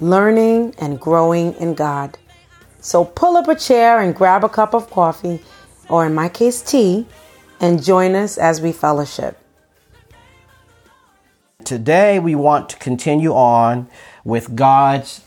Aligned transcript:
learning 0.00 0.74
and 0.78 1.00
growing 1.00 1.54
in 1.54 1.74
God. 1.74 2.18
So 2.80 3.04
pull 3.04 3.36
up 3.36 3.48
a 3.48 3.54
chair 3.54 4.00
and 4.00 4.14
grab 4.14 4.44
a 4.44 4.48
cup 4.48 4.74
of 4.74 4.90
coffee, 4.90 5.40
or 5.88 6.06
in 6.06 6.14
my 6.14 6.28
case, 6.28 6.62
tea, 6.62 7.06
and 7.60 7.82
join 7.82 8.14
us 8.14 8.38
as 8.38 8.60
we 8.60 8.72
fellowship. 8.72 9.38
Today, 11.64 12.18
we 12.18 12.34
want 12.34 12.68
to 12.70 12.76
continue 12.76 13.32
on 13.32 13.88
with 14.24 14.56
God's 14.56 15.22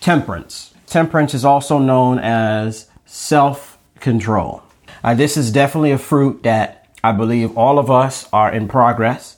temperance. 0.00 0.72
Temperance 0.86 1.34
is 1.34 1.44
also 1.44 1.78
known 1.78 2.18
as 2.18 2.86
self 3.04 3.78
control. 4.00 4.62
Uh, 5.04 5.14
this 5.14 5.36
is 5.36 5.52
definitely 5.52 5.90
a 5.90 5.98
fruit 5.98 6.42
that 6.42 6.86
I 7.04 7.12
believe 7.12 7.56
all 7.56 7.78
of 7.78 7.90
us 7.90 8.28
are 8.32 8.50
in 8.50 8.66
progress 8.68 9.36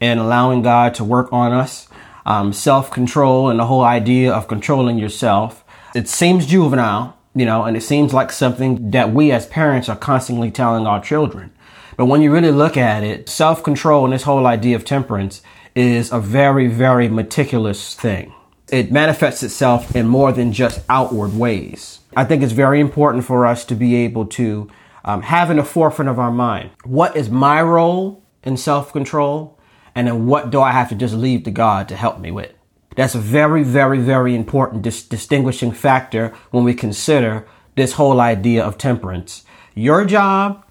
in 0.00 0.18
allowing 0.18 0.62
God 0.62 0.94
to 0.94 1.04
work 1.04 1.32
on 1.32 1.52
us. 1.52 1.88
Um, 2.24 2.52
self 2.52 2.90
control 2.90 3.48
and 3.48 3.58
the 3.58 3.66
whole 3.66 3.82
idea 3.82 4.32
of 4.32 4.48
controlling 4.48 4.98
yourself. 4.98 5.64
It 5.94 6.08
seems 6.08 6.46
juvenile, 6.46 7.16
you 7.34 7.44
know, 7.44 7.64
and 7.64 7.76
it 7.76 7.82
seems 7.82 8.14
like 8.14 8.32
something 8.32 8.90
that 8.92 9.12
we 9.12 9.32
as 9.32 9.46
parents 9.46 9.88
are 9.88 9.96
constantly 9.96 10.50
telling 10.50 10.86
our 10.86 11.02
children. 11.02 11.52
But 11.96 12.06
when 12.06 12.22
you 12.22 12.32
really 12.32 12.50
look 12.50 12.76
at 12.76 13.02
it, 13.02 13.28
self 13.28 13.62
control 13.62 14.04
and 14.04 14.12
this 14.12 14.22
whole 14.22 14.46
idea 14.46 14.76
of 14.76 14.84
temperance 14.84 15.42
is 15.74 16.12
a 16.12 16.20
very, 16.20 16.66
very 16.66 17.08
meticulous 17.08 17.94
thing. 17.94 18.32
It 18.70 18.92
manifests 18.92 19.42
itself 19.42 19.94
in 19.94 20.06
more 20.06 20.32
than 20.32 20.52
just 20.52 20.80
outward 20.88 21.34
ways. 21.34 22.00
I 22.16 22.24
think 22.24 22.42
it's 22.42 22.52
very 22.52 22.80
important 22.80 23.24
for 23.24 23.46
us 23.46 23.64
to 23.66 23.74
be 23.74 23.96
able 23.96 24.26
to 24.26 24.70
um, 25.04 25.22
have 25.22 25.50
in 25.50 25.56
the 25.56 25.64
forefront 25.64 26.08
of 26.08 26.18
our 26.18 26.30
mind 26.30 26.70
what 26.84 27.16
is 27.16 27.28
my 27.28 27.62
role 27.62 28.22
in 28.42 28.56
self 28.56 28.92
control, 28.92 29.58
and 29.94 30.06
then 30.06 30.26
what 30.26 30.50
do 30.50 30.60
I 30.60 30.72
have 30.72 30.88
to 30.90 30.94
just 30.94 31.14
leave 31.14 31.44
to 31.44 31.50
God 31.50 31.88
to 31.88 31.96
help 31.96 32.18
me 32.18 32.30
with. 32.30 32.52
That's 32.96 33.14
a 33.14 33.18
very, 33.18 33.62
very, 33.62 33.98
very 33.98 34.34
important 34.34 34.82
dis- 34.82 35.02
distinguishing 35.02 35.72
factor 35.72 36.34
when 36.50 36.64
we 36.64 36.74
consider 36.74 37.46
this 37.74 37.94
whole 37.94 38.20
idea 38.20 38.64
of 38.64 38.76
temperance. 38.76 39.44
Your 39.74 40.04
job 40.04 40.64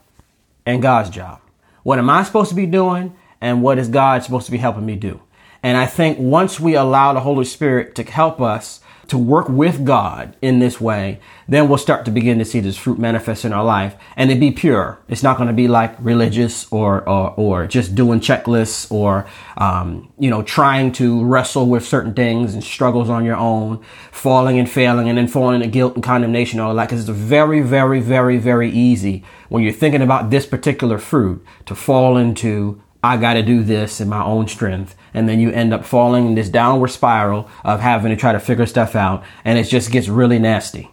and 0.66 0.82
God's 0.82 1.10
job. 1.10 1.42
What 1.84 1.98
am 1.98 2.10
I 2.10 2.24
supposed 2.24 2.50
to 2.50 2.56
be 2.56 2.68
doing, 2.68 3.16
and 3.40 3.64
what 3.64 3.80
is 3.80 3.88
God 3.88 4.24
supposed 4.24 4.46
to 4.46 4.52
be 4.52 4.60
helping 4.60 4.86
me 4.86 4.96
do? 4.96 5.20
And 5.64 5.78
I 5.78 5.88
think 5.88 6.20
once 6.20 6.60
we 6.60 6.76
allow 6.76 7.14
the 7.14 7.20
Holy 7.22 7.46
Spirit 7.46 7.96
to 7.96 8.04
help 8.04 8.40
us 8.40 8.82
to 9.12 9.18
work 9.18 9.50
with 9.50 9.84
God 9.84 10.38
in 10.42 10.60
this 10.60 10.80
way, 10.80 11.20
then 11.46 11.68
we'll 11.68 11.78
start 11.78 12.06
to 12.06 12.12
begin 12.12 12.40
to 12.40 12.46
see 12.46 12.62
this 12.62 12.78
fruit 12.78 12.98
manifest 12.98 13.44
in 13.44 13.52
our 13.52 13.66
life 13.66 13.98
and 14.16 14.32
it 14.32 14.40
be 14.40 14.52
pure. 14.52 15.02
It's 15.10 15.22
not 15.22 15.36
going 15.36 15.48
to 15.48 15.54
be 15.54 15.68
like 15.68 15.94
religious 16.00 16.72
or, 16.72 17.02
or, 17.10 17.32
or 17.32 17.68
just 17.68 17.94
doing 17.94 18.22
checklists 18.22 18.90
or, 18.90 19.28
um, 19.58 20.14
you 20.18 20.30
know, 20.30 20.44
trying 20.44 20.94
to 20.94 21.26
wrestle 21.26 21.68
with 21.68 21.86
certain 21.86 22.14
things 22.14 22.54
and 22.54 22.64
struggles 22.64 23.10
on 23.10 23.26
your 23.26 23.36
own, 23.36 23.84
falling 24.14 24.58
and 24.58 24.70
failing 24.70 25.10
and 25.10 25.18
then 25.18 25.28
falling 25.28 25.56
into 25.56 25.68
guilt 25.68 25.96
and 25.96 26.04
condemnation 26.06 26.62
and 26.62 26.70
all 26.70 26.74
that. 26.74 26.88
Cause 26.88 27.02
it's 27.02 27.10
very, 27.10 27.60
very, 27.60 28.00
very, 28.00 28.38
very 28.38 28.72
easy 28.72 29.26
when 29.50 29.62
you're 29.62 29.74
thinking 29.74 30.02
about 30.02 30.30
this 30.30 30.46
particular 30.46 30.98
fruit 30.98 31.46
to 31.66 31.76
fall 31.76 32.16
into 32.16 32.82
I 33.04 33.18
got 33.18 33.34
to 33.34 33.44
do 33.44 33.64
this 33.64 34.00
in 34.00 34.10
my 34.10 34.24
own 34.24 34.48
strength. 34.48 34.96
And 35.14 35.28
then 35.28 35.40
you 35.40 35.52
end 35.52 35.74
up 35.74 35.86
falling 35.86 36.28
in 36.28 36.36
this 36.36 36.50
downward 36.50 36.90
spiral 36.90 37.50
of 37.64 37.80
having 37.80 38.12
to 38.12 38.16
try 38.16 38.32
to 38.32 38.40
figure 38.40 38.66
stuff 38.66 38.96
out. 38.96 39.24
And 39.44 39.58
it 39.58 39.64
just 39.64 39.92
gets 39.92 40.08
really 40.08 40.40
nasty. 40.40 40.92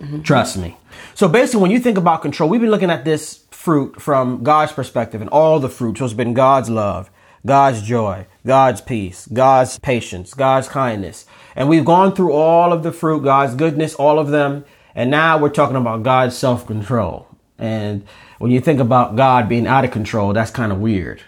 Mm-hmm. 0.00 0.22
Trust 0.22 0.56
me. 0.56 0.76
So 1.14 1.28
basically, 1.28 1.62
when 1.62 1.70
you 1.70 1.80
think 1.80 1.98
about 1.98 2.22
control, 2.22 2.48
we've 2.48 2.60
been 2.60 2.70
looking 2.70 2.90
at 2.90 3.04
this 3.04 3.44
fruit 3.50 4.00
from 4.00 4.42
God's 4.42 4.72
perspective 4.72 5.20
and 5.20 5.30
all 5.30 5.58
the 5.58 5.68
fruit. 5.68 5.98
So 5.98 6.04
it's 6.04 6.14
been 6.14 6.34
God's 6.34 6.70
love, 6.70 7.10
God's 7.44 7.82
joy, 7.82 8.26
God's 8.44 8.80
peace, 8.80 9.26
God's 9.26 9.78
patience, 9.78 10.34
God's 10.34 10.68
kindness. 10.68 11.26
And 11.56 11.68
we've 11.68 11.84
gone 11.84 12.14
through 12.14 12.32
all 12.32 12.72
of 12.72 12.82
the 12.82 12.92
fruit, 12.92 13.24
God's 13.24 13.54
goodness, 13.54 13.94
all 13.94 14.18
of 14.18 14.28
them. 14.28 14.64
And 14.94 15.10
now 15.10 15.38
we're 15.38 15.48
talking 15.48 15.76
about 15.76 16.02
God's 16.02 16.36
self 16.36 16.66
control. 16.66 17.25
And 17.58 18.06
when 18.38 18.50
you 18.50 18.60
think 18.60 18.80
about 18.80 19.16
God 19.16 19.48
being 19.48 19.66
out 19.66 19.84
of 19.84 19.90
control, 19.90 20.32
that's 20.32 20.50
kind 20.50 20.72
of 20.72 20.78
weird, 20.78 21.22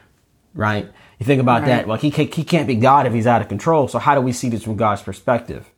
right? 0.54 0.88
You 1.18 1.26
think 1.26 1.40
about 1.40 1.62
right. 1.62 1.68
that. 1.68 1.86
Well, 1.86 1.96
he 1.96 2.10
can't, 2.10 2.32
he 2.32 2.44
can't 2.44 2.66
be 2.66 2.74
God 2.74 3.06
if 3.06 3.12
he's 3.12 3.26
out 3.26 3.40
of 3.40 3.48
control. 3.48 3.88
So 3.88 3.98
how 3.98 4.14
do 4.14 4.20
we 4.20 4.32
see 4.32 4.48
this 4.48 4.62
from 4.62 4.76
God's 4.76 5.02
perspective? 5.02 5.70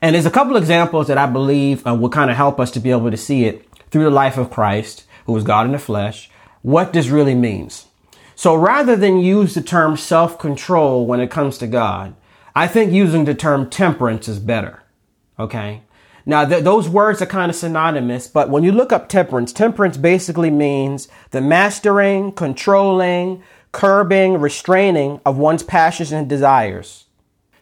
And 0.00 0.14
there's 0.14 0.26
a 0.26 0.30
couple 0.30 0.56
examples 0.56 1.08
that 1.08 1.18
I 1.18 1.26
believe 1.26 1.86
uh, 1.86 1.94
will 1.94 2.10
kind 2.10 2.30
of 2.30 2.36
help 2.36 2.60
us 2.60 2.70
to 2.72 2.80
be 2.80 2.90
able 2.90 3.10
to 3.10 3.16
see 3.16 3.44
it 3.44 3.66
through 3.90 4.04
the 4.04 4.10
life 4.10 4.36
of 4.36 4.50
Christ, 4.50 5.04
who 5.24 5.32
was 5.32 5.44
God 5.44 5.66
in 5.66 5.72
the 5.72 5.78
flesh, 5.78 6.30
what 6.62 6.92
this 6.92 7.08
really 7.08 7.34
means. 7.34 7.86
So 8.34 8.54
rather 8.54 8.96
than 8.96 9.18
use 9.18 9.54
the 9.54 9.62
term 9.62 9.96
self-control 9.96 11.06
when 11.06 11.20
it 11.20 11.30
comes 11.30 11.56
to 11.58 11.66
God, 11.66 12.14
I 12.54 12.68
think 12.68 12.92
using 12.92 13.24
the 13.24 13.34
term 13.34 13.70
temperance 13.70 14.28
is 14.28 14.38
better. 14.38 14.82
Okay. 15.38 15.82
Now, 16.28 16.44
th- 16.44 16.64
those 16.64 16.88
words 16.88 17.22
are 17.22 17.26
kind 17.26 17.50
of 17.50 17.56
synonymous, 17.56 18.26
but 18.26 18.50
when 18.50 18.64
you 18.64 18.72
look 18.72 18.92
up 18.92 19.08
temperance, 19.08 19.52
temperance 19.52 19.96
basically 19.96 20.50
means 20.50 21.06
the 21.30 21.40
mastering, 21.40 22.32
controlling, 22.32 23.44
curbing, 23.70 24.40
restraining 24.40 25.20
of 25.24 25.38
one's 25.38 25.62
passions 25.62 26.10
and 26.10 26.28
desires. 26.28 27.04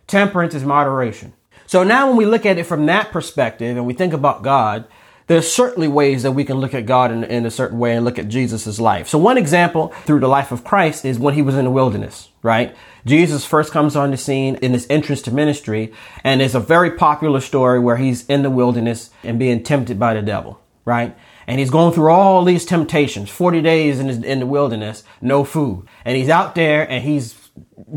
Temperance 0.07 0.55
is 0.55 0.65
moderation. 0.65 1.35
So 1.67 1.85
now 1.85 2.09
when 2.09 2.17
we 2.17 2.25
look 2.25 2.47
at 2.47 2.57
it 2.59 2.65
from 2.65 2.87
that 2.87 3.11
perspective 3.11 3.77
and 3.77 3.87
we 3.87 3.93
think 3.93 4.15
about 4.15 4.43
God, 4.43 4.87
there's 5.27 5.51
certainly 5.51 5.89
ways 5.89 6.23
that 6.23 6.33
we 6.33 6.45
can 6.45 6.59
look 6.59 6.75
at 6.75 6.87
God 6.87 7.11
in, 7.11 7.25
in 7.25 7.47
a 7.47 7.51
certain 7.51 7.79
way 7.79 7.97
and 7.97 8.05
look 8.05 8.19
at 8.19 8.29
Jesus' 8.29 8.79
life. 8.79 9.09
So 9.09 9.19
one 9.19 9.39
example 9.39 9.89
through 10.05 10.21
the 10.21 10.29
life 10.29 10.53
of 10.53 10.65
Christ 10.65 11.05
is 11.05 11.19
when 11.19 11.35
he 11.35 11.43
was 11.43 11.55
in 11.55 11.65
the 11.65 11.71
wilderness, 11.71 12.29
right? 12.43 12.77
Jesus 13.07 13.45
first 13.45 13.73
comes 13.73 13.97
on 13.97 14.11
the 14.11 14.17
scene 14.17 14.57
in 14.57 14.73
his 14.73 14.87
entrance 14.89 15.21
to 15.23 15.31
ministry, 15.31 15.93
and 16.23 16.41
it's 16.41 16.55
a 16.55 16.61
very 16.61 16.91
popular 16.91 17.41
story 17.41 17.79
where 17.79 17.97
he's 17.97 18.25
in 18.27 18.43
the 18.43 18.51
wilderness 18.51 19.11
and 19.23 19.39
being 19.39 19.63
tempted 19.63 19.99
by 19.99 20.15
the 20.15 20.23
devil, 20.23 20.61
right? 20.85 21.17
And 21.47 21.61
he's 21.61 21.71
going 21.71 21.93
through 21.93 22.11
all 22.11 22.45
these 22.45 22.65
temptations, 22.65 23.29
40 23.29 23.61
days 23.61 24.01
in, 24.01 24.09
his, 24.09 24.23
in 24.23 24.41
the 24.41 24.47
wilderness, 24.47 25.05
no 25.21 25.45
food. 25.45 25.87
And 26.05 26.17
he's 26.17 26.31
out 26.31 26.55
there 26.55 26.91
and 26.91 27.05
he's 27.05 27.44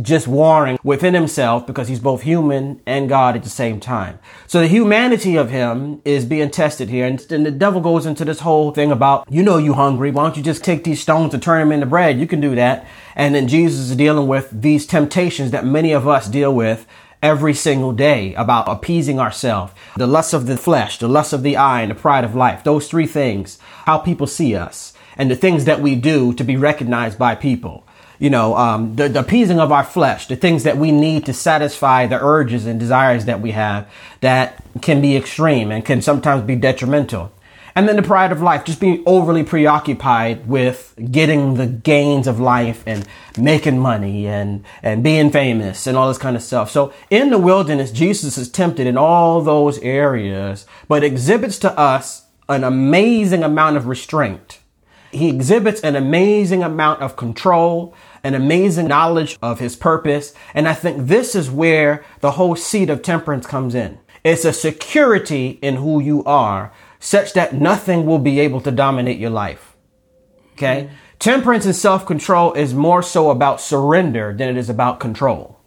just 0.01 0.27
warring 0.27 0.77
within 0.83 1.13
himself 1.13 1.65
because 1.65 1.87
he's 1.87 1.99
both 1.99 2.21
human 2.21 2.81
and 2.85 3.09
God 3.09 3.35
at 3.35 3.43
the 3.43 3.49
same 3.49 3.79
time. 3.79 4.19
So 4.45 4.59
the 4.59 4.67
humanity 4.67 5.35
of 5.35 5.49
him 5.49 6.01
is 6.05 6.25
being 6.25 6.51
tested 6.51 6.89
here. 6.89 7.05
And, 7.05 7.25
and 7.31 7.45
the 7.45 7.51
devil 7.51 7.81
goes 7.81 8.05
into 8.05 8.25
this 8.25 8.41
whole 8.41 8.71
thing 8.71 8.91
about, 8.91 9.25
you 9.31 9.41
know, 9.43 9.57
you 9.57 9.73
hungry. 9.73 10.11
Why 10.11 10.23
don't 10.23 10.37
you 10.37 10.43
just 10.43 10.63
take 10.63 10.83
these 10.83 11.01
stones 11.01 11.33
and 11.33 11.41
turn 11.41 11.61
them 11.61 11.71
into 11.71 11.85
bread? 11.85 12.19
You 12.19 12.27
can 12.27 12.41
do 12.41 12.55
that. 12.55 12.85
And 13.15 13.33
then 13.33 13.47
Jesus 13.47 13.89
is 13.89 13.95
dealing 13.95 14.27
with 14.27 14.49
these 14.51 14.85
temptations 14.85 15.51
that 15.51 15.65
many 15.65 15.91
of 15.91 16.07
us 16.07 16.27
deal 16.27 16.53
with 16.53 16.85
every 17.23 17.53
single 17.53 17.93
day 17.93 18.35
about 18.35 18.69
appeasing 18.69 19.19
ourselves, 19.19 19.73
the 19.95 20.05
lust 20.05 20.33
of 20.33 20.45
the 20.45 20.57
flesh, 20.57 20.99
the 20.99 21.07
lust 21.07 21.33
of 21.33 21.41
the 21.41 21.57
eye, 21.57 21.81
and 21.81 21.89
the 21.89 21.95
pride 21.95 22.23
of 22.23 22.35
life. 22.35 22.63
Those 22.63 22.87
three 22.87 23.07
things, 23.07 23.57
how 23.85 23.97
people 23.97 24.27
see 24.27 24.55
us, 24.55 24.93
and 25.17 25.31
the 25.31 25.35
things 25.35 25.65
that 25.65 25.81
we 25.81 25.95
do 25.95 26.31
to 26.33 26.43
be 26.43 26.55
recognized 26.55 27.17
by 27.17 27.33
people 27.33 27.86
you 28.19 28.29
know, 28.29 28.55
um, 28.55 28.95
the, 28.95 29.09
the 29.09 29.19
appeasing 29.19 29.59
of 29.59 29.71
our 29.71 29.83
flesh, 29.83 30.27
the 30.27 30.35
things 30.35 30.63
that 30.63 30.77
we 30.77 30.91
need 30.91 31.25
to 31.25 31.33
satisfy 31.33 32.07
the 32.07 32.19
urges 32.21 32.65
and 32.65 32.79
desires 32.79 33.25
that 33.25 33.41
we 33.41 33.51
have 33.51 33.89
that 34.21 34.63
can 34.81 35.01
be 35.01 35.15
extreme 35.15 35.71
and 35.71 35.85
can 35.85 36.01
sometimes 36.01 36.43
be 36.43 36.55
detrimental. 36.55 37.31
And 37.77 37.87
then 37.87 37.95
the 37.95 38.01
pride 38.01 38.31
of 38.31 38.41
life, 38.41 38.65
just 38.65 38.79
being 38.79 39.03
overly 39.05 39.43
preoccupied 39.43 40.47
with 40.47 40.95
getting 41.11 41.53
the 41.53 41.67
gains 41.67 42.25
of 42.25 42.39
life 42.39 42.81
and 42.87 43.07
making 43.37 43.77
money 43.77 44.25
and, 44.25 44.65
and 44.81 45.03
being 45.03 45.29
famous 45.29 45.85
and 45.85 45.95
all 45.95 46.07
this 46.07 46.17
kind 46.17 46.35
of 46.35 46.41
stuff. 46.41 46.71
So 46.71 46.91
in 47.11 47.29
the 47.29 47.37
wilderness, 47.37 47.91
Jesus 47.91 48.35
is 48.35 48.49
tempted 48.49 48.87
in 48.87 48.97
all 48.97 49.43
those 49.43 49.77
areas, 49.79 50.65
but 50.87 51.03
exhibits 51.03 51.59
to 51.59 51.77
us 51.77 52.25
an 52.49 52.63
amazing 52.63 53.43
amount 53.43 53.77
of 53.77 53.85
restraint. 53.85 54.57
He 55.11 55.29
exhibits 55.29 55.79
an 55.81 55.95
amazing 55.95 56.63
amount 56.63 57.03
of 57.03 57.15
control 57.15 57.93
an 58.27 58.35
amazing 58.35 58.87
knowledge 58.87 59.37
of 59.41 59.59
his 59.59 59.75
purpose. 59.75 60.33
And 60.53 60.67
I 60.67 60.73
think 60.73 61.07
this 61.07 61.33
is 61.33 61.49
where 61.49 62.03
the 62.19 62.31
whole 62.31 62.55
seed 62.55 62.89
of 62.89 63.01
temperance 63.01 63.47
comes 63.47 63.73
in. 63.73 63.99
It's 64.23 64.43
a 64.43 64.51
security 64.51 65.59
in 65.61 65.77
who 65.77 66.01
you 66.01 66.23
are 66.25 66.73
such 66.99 67.33
that 67.33 67.53
nothing 67.53 68.05
will 68.05 68.19
be 68.19 68.39
able 68.41 68.59
to 68.61 68.71
dominate 68.71 69.17
your 69.17 69.29
life. 69.29 69.77
Okay. 70.53 70.89
Temperance 71.19 71.65
and 71.65 71.75
self 71.75 72.05
control 72.05 72.53
is 72.53 72.73
more 72.73 73.01
so 73.01 73.29
about 73.29 73.61
surrender 73.61 74.33
than 74.37 74.49
it 74.49 74.57
is 74.57 74.69
about 74.69 74.99
control. 74.99 75.59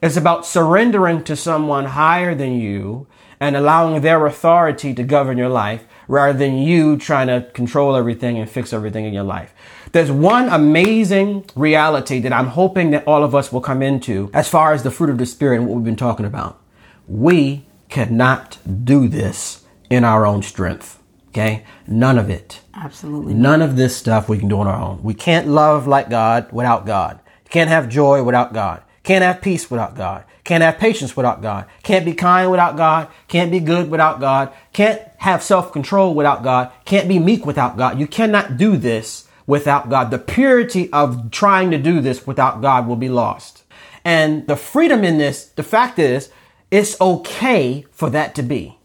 It's 0.00 0.16
about 0.16 0.46
surrendering 0.46 1.24
to 1.24 1.36
someone 1.36 1.86
higher 1.86 2.34
than 2.34 2.54
you 2.54 3.06
and 3.40 3.56
allowing 3.56 4.00
their 4.00 4.24
authority 4.26 4.94
to 4.94 5.02
govern 5.02 5.36
your 5.36 5.48
life 5.48 5.84
rather 6.10 6.36
than 6.36 6.58
you 6.58 6.96
trying 6.98 7.28
to 7.28 7.48
control 7.52 7.94
everything 7.94 8.36
and 8.36 8.50
fix 8.50 8.72
everything 8.72 9.04
in 9.04 9.14
your 9.14 9.22
life. 9.22 9.54
There's 9.92 10.10
one 10.10 10.48
amazing 10.48 11.44
reality 11.54 12.18
that 12.20 12.32
I'm 12.32 12.48
hoping 12.48 12.90
that 12.90 13.06
all 13.06 13.22
of 13.22 13.34
us 13.34 13.52
will 13.52 13.60
come 13.60 13.80
into 13.80 14.28
as 14.34 14.48
far 14.48 14.72
as 14.72 14.82
the 14.82 14.90
fruit 14.90 15.08
of 15.08 15.18
the 15.18 15.26
Spirit 15.26 15.58
and 15.58 15.68
what 15.68 15.76
we've 15.76 15.84
been 15.84 15.94
talking 15.94 16.26
about. 16.26 16.60
We 17.06 17.64
cannot 17.88 18.58
do 18.84 19.06
this 19.06 19.64
in 19.88 20.04
our 20.04 20.26
own 20.26 20.42
strength. 20.42 21.00
Okay? 21.28 21.64
None 21.86 22.18
of 22.18 22.28
it. 22.28 22.60
Absolutely. 22.74 23.34
None 23.34 23.62
of 23.62 23.76
this 23.76 23.96
stuff 23.96 24.28
we 24.28 24.38
can 24.38 24.48
do 24.48 24.58
on 24.58 24.66
our 24.66 24.80
own. 24.80 25.02
We 25.04 25.14
can't 25.14 25.46
love 25.46 25.86
like 25.86 26.10
God 26.10 26.50
without 26.50 26.86
God. 26.86 27.20
Can't 27.50 27.70
have 27.70 27.88
joy 27.88 28.24
without 28.24 28.52
God. 28.52 28.82
Can't 29.04 29.22
have 29.22 29.40
peace 29.40 29.70
without 29.70 29.96
God. 29.96 30.24
Can't 30.50 30.64
have 30.64 30.78
patience 30.78 31.16
without 31.16 31.42
God. 31.42 31.66
Can't 31.84 32.04
be 32.04 32.12
kind 32.12 32.50
without 32.50 32.76
God. 32.76 33.06
Can't 33.28 33.52
be 33.52 33.60
good 33.60 33.88
without 33.88 34.18
God. 34.18 34.52
Can't 34.72 35.00
have 35.18 35.44
self 35.44 35.70
control 35.70 36.12
without 36.12 36.42
God. 36.42 36.72
Can't 36.84 37.06
be 37.06 37.20
meek 37.20 37.46
without 37.46 37.76
God. 37.76 38.00
You 38.00 38.08
cannot 38.08 38.56
do 38.56 38.76
this 38.76 39.28
without 39.46 39.88
God. 39.88 40.10
The 40.10 40.18
purity 40.18 40.92
of 40.92 41.30
trying 41.30 41.70
to 41.70 41.78
do 41.78 42.00
this 42.00 42.26
without 42.26 42.60
God 42.60 42.88
will 42.88 42.96
be 42.96 43.08
lost. 43.08 43.62
And 44.04 44.44
the 44.48 44.56
freedom 44.56 45.04
in 45.04 45.18
this, 45.18 45.44
the 45.44 45.62
fact 45.62 46.00
is, 46.00 46.30
it's 46.72 47.00
okay 47.00 47.86
for 47.92 48.10
that 48.10 48.34
to 48.34 48.42
be. 48.42 48.76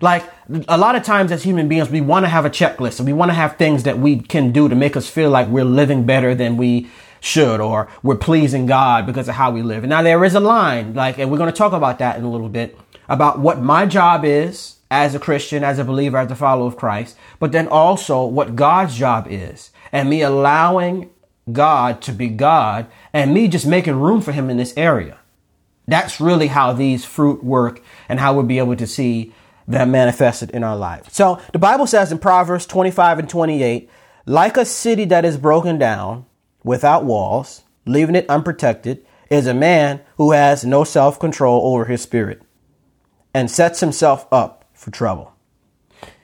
Like 0.00 0.24
a 0.66 0.76
lot 0.76 0.96
of 0.96 1.04
times 1.04 1.30
as 1.30 1.44
human 1.44 1.68
beings, 1.68 1.88
we 1.88 2.00
want 2.00 2.24
to 2.24 2.30
have 2.30 2.44
a 2.44 2.50
checklist 2.50 2.98
and 2.98 3.06
we 3.06 3.12
want 3.12 3.28
to 3.28 3.34
have 3.34 3.56
things 3.58 3.84
that 3.84 4.00
we 4.00 4.18
can 4.18 4.50
do 4.50 4.68
to 4.68 4.74
make 4.74 4.96
us 4.96 5.08
feel 5.08 5.30
like 5.30 5.46
we're 5.46 5.62
living 5.64 6.04
better 6.04 6.34
than 6.34 6.56
we 6.56 6.90
should 7.20 7.60
or 7.60 7.88
we're 8.02 8.16
pleasing 8.16 8.66
God 8.66 9.06
because 9.06 9.28
of 9.28 9.34
how 9.34 9.50
we 9.50 9.62
live. 9.62 9.84
And 9.84 9.90
now 9.90 10.02
there 10.02 10.24
is 10.24 10.34
a 10.34 10.40
line, 10.40 10.94
like, 10.94 11.18
and 11.18 11.30
we're 11.30 11.38
going 11.38 11.52
to 11.52 11.56
talk 11.56 11.72
about 11.72 11.98
that 11.98 12.16
in 12.16 12.24
a 12.24 12.30
little 12.30 12.48
bit 12.48 12.76
about 13.08 13.38
what 13.38 13.60
my 13.60 13.86
job 13.86 14.24
is 14.24 14.76
as 14.90 15.14
a 15.14 15.20
Christian, 15.20 15.62
as 15.62 15.78
a 15.78 15.84
believer, 15.84 16.18
as 16.18 16.30
a 16.30 16.36
follower 16.36 16.66
of 16.66 16.76
Christ, 16.76 17.16
but 17.38 17.52
then 17.52 17.68
also 17.68 18.24
what 18.24 18.56
God's 18.56 18.96
job 18.96 19.26
is 19.30 19.70
and 19.92 20.10
me 20.10 20.22
allowing 20.22 21.10
God 21.52 22.02
to 22.02 22.12
be 22.12 22.28
God 22.28 22.86
and 23.12 23.34
me 23.34 23.48
just 23.48 23.66
making 23.66 24.00
room 24.00 24.20
for 24.20 24.32
him 24.32 24.50
in 24.50 24.56
this 24.56 24.74
area. 24.76 25.18
That's 25.86 26.20
really 26.20 26.48
how 26.48 26.72
these 26.72 27.04
fruit 27.04 27.42
work 27.42 27.82
and 28.08 28.20
how 28.20 28.34
we'll 28.34 28.44
be 28.44 28.58
able 28.58 28.76
to 28.76 28.86
see 28.86 29.32
them 29.66 29.90
manifested 29.90 30.50
in 30.50 30.64
our 30.64 30.76
life. 30.76 31.12
So 31.12 31.40
the 31.52 31.58
Bible 31.58 31.86
says 31.86 32.10
in 32.12 32.18
Proverbs 32.18 32.66
25 32.66 33.20
and 33.20 33.28
28, 33.28 33.90
like 34.26 34.56
a 34.56 34.64
city 34.64 35.04
that 35.06 35.24
is 35.24 35.36
broken 35.36 35.78
down, 35.78 36.26
without 36.64 37.04
walls, 37.04 37.62
leaving 37.86 38.14
it 38.14 38.28
unprotected, 38.28 39.04
is 39.30 39.46
a 39.46 39.54
man 39.54 40.00
who 40.16 40.32
has 40.32 40.64
no 40.64 40.84
self 40.84 41.18
control 41.18 41.72
over 41.72 41.84
his 41.84 42.02
spirit 42.02 42.42
and 43.32 43.50
sets 43.50 43.80
himself 43.80 44.26
up 44.32 44.64
for 44.74 44.90
trouble. 44.90 45.32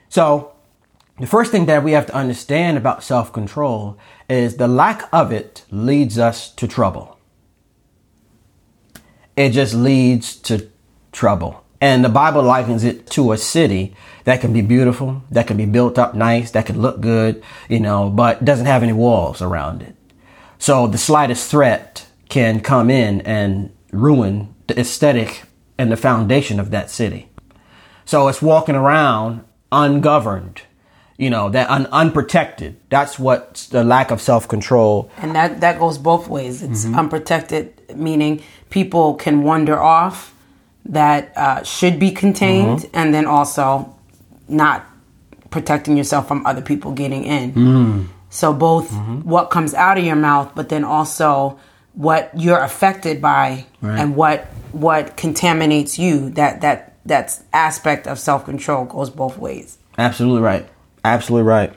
So, 0.09 0.53
the 1.19 1.27
first 1.27 1.51
thing 1.51 1.65
that 1.65 1.83
we 1.83 1.93
have 1.93 2.05
to 2.07 2.15
understand 2.15 2.77
about 2.77 3.03
self 3.03 3.33
control 3.33 3.97
is 4.29 4.57
the 4.57 4.67
lack 4.67 5.09
of 5.11 5.31
it 5.31 5.63
leads 5.71 6.19
us 6.19 6.51
to 6.55 6.67
trouble. 6.67 7.17
It 9.35 9.51
just 9.51 9.73
leads 9.73 10.35
to 10.37 10.69
trouble. 11.11 11.63
And 11.79 12.03
the 12.03 12.09
Bible 12.09 12.41
likens 12.41 12.83
it 12.83 13.07
to 13.11 13.31
a 13.31 13.37
city 13.37 13.95
that 14.23 14.41
can 14.41 14.51
be 14.51 14.61
beautiful, 14.61 15.21
that 15.29 15.47
can 15.47 15.57
be 15.57 15.65
built 15.65 15.99
up 15.99 16.15
nice, 16.15 16.51
that 16.51 16.65
can 16.65 16.81
look 16.81 17.01
good, 17.01 17.43
you 17.69 17.79
know, 17.79 18.09
but 18.09 18.43
doesn't 18.43 18.65
have 18.65 18.83
any 18.83 18.93
walls 18.93 19.41
around 19.41 19.83
it. 19.83 19.95
So 20.59 20.87
the 20.87 20.97
slightest 20.97 21.49
threat 21.49 22.07
can 22.29 22.59
come 22.59 22.89
in 22.89 23.21
and 23.21 23.71
ruin 23.91 24.53
the 24.67 24.79
aesthetic 24.79 25.43
and 25.77 25.91
the 25.91 25.97
foundation 25.97 26.59
of 26.59 26.71
that 26.71 26.89
city. 26.89 27.29
So 28.05 28.27
it's 28.27 28.41
walking 28.41 28.75
around 28.75 29.43
ungoverned, 29.71 30.61
you 31.17 31.29
know, 31.29 31.49
that 31.49 31.69
un- 31.69 31.87
unprotected. 31.87 32.77
That's 32.89 33.19
what 33.19 33.67
the 33.71 33.83
lack 33.83 34.11
of 34.11 34.21
self 34.21 34.47
control. 34.47 35.11
And 35.17 35.35
that, 35.35 35.61
that 35.61 35.79
goes 35.79 35.97
both 35.97 36.27
ways. 36.27 36.63
It's 36.63 36.85
mm-hmm. 36.85 36.99
unprotected, 36.99 37.95
meaning 37.95 38.41
people 38.69 39.15
can 39.15 39.43
wander 39.43 39.79
off 39.79 40.33
that 40.85 41.35
uh, 41.35 41.63
should 41.63 41.99
be 41.99 42.11
contained, 42.11 42.79
mm-hmm. 42.79 42.95
and 42.95 43.13
then 43.13 43.25
also 43.25 43.93
not 44.47 44.85
protecting 45.49 45.97
yourself 45.97 46.27
from 46.27 46.45
other 46.45 46.61
people 46.61 46.93
getting 46.93 47.25
in. 47.25 47.53
Mm. 47.53 48.07
So 48.37 48.53
both 48.53 48.91
mm-hmm. 48.91 49.21
what 49.27 49.49
comes 49.49 49.73
out 49.73 49.97
of 49.97 50.05
your 50.05 50.15
mouth, 50.15 50.51
but 50.53 50.69
then 50.69 50.83
also 50.83 51.59
what 51.93 52.29
you're 52.35 52.59
affected 52.59 53.19
by 53.19 53.65
right. 53.81 53.99
and 53.99 54.15
what 54.15 54.45
what 54.73 55.17
contaminates 55.17 55.97
you. 55.97 56.29
That 56.29 56.61
that 56.61 56.93
that 57.07 57.41
aspect 57.51 58.05
of 58.05 58.19
self 58.19 58.45
control 58.45 58.85
goes 58.85 59.09
both 59.09 59.39
ways. 59.39 59.79
Absolutely 59.97 60.43
right. 60.43 60.69
Absolutely 61.03 61.47
right. 61.47 61.73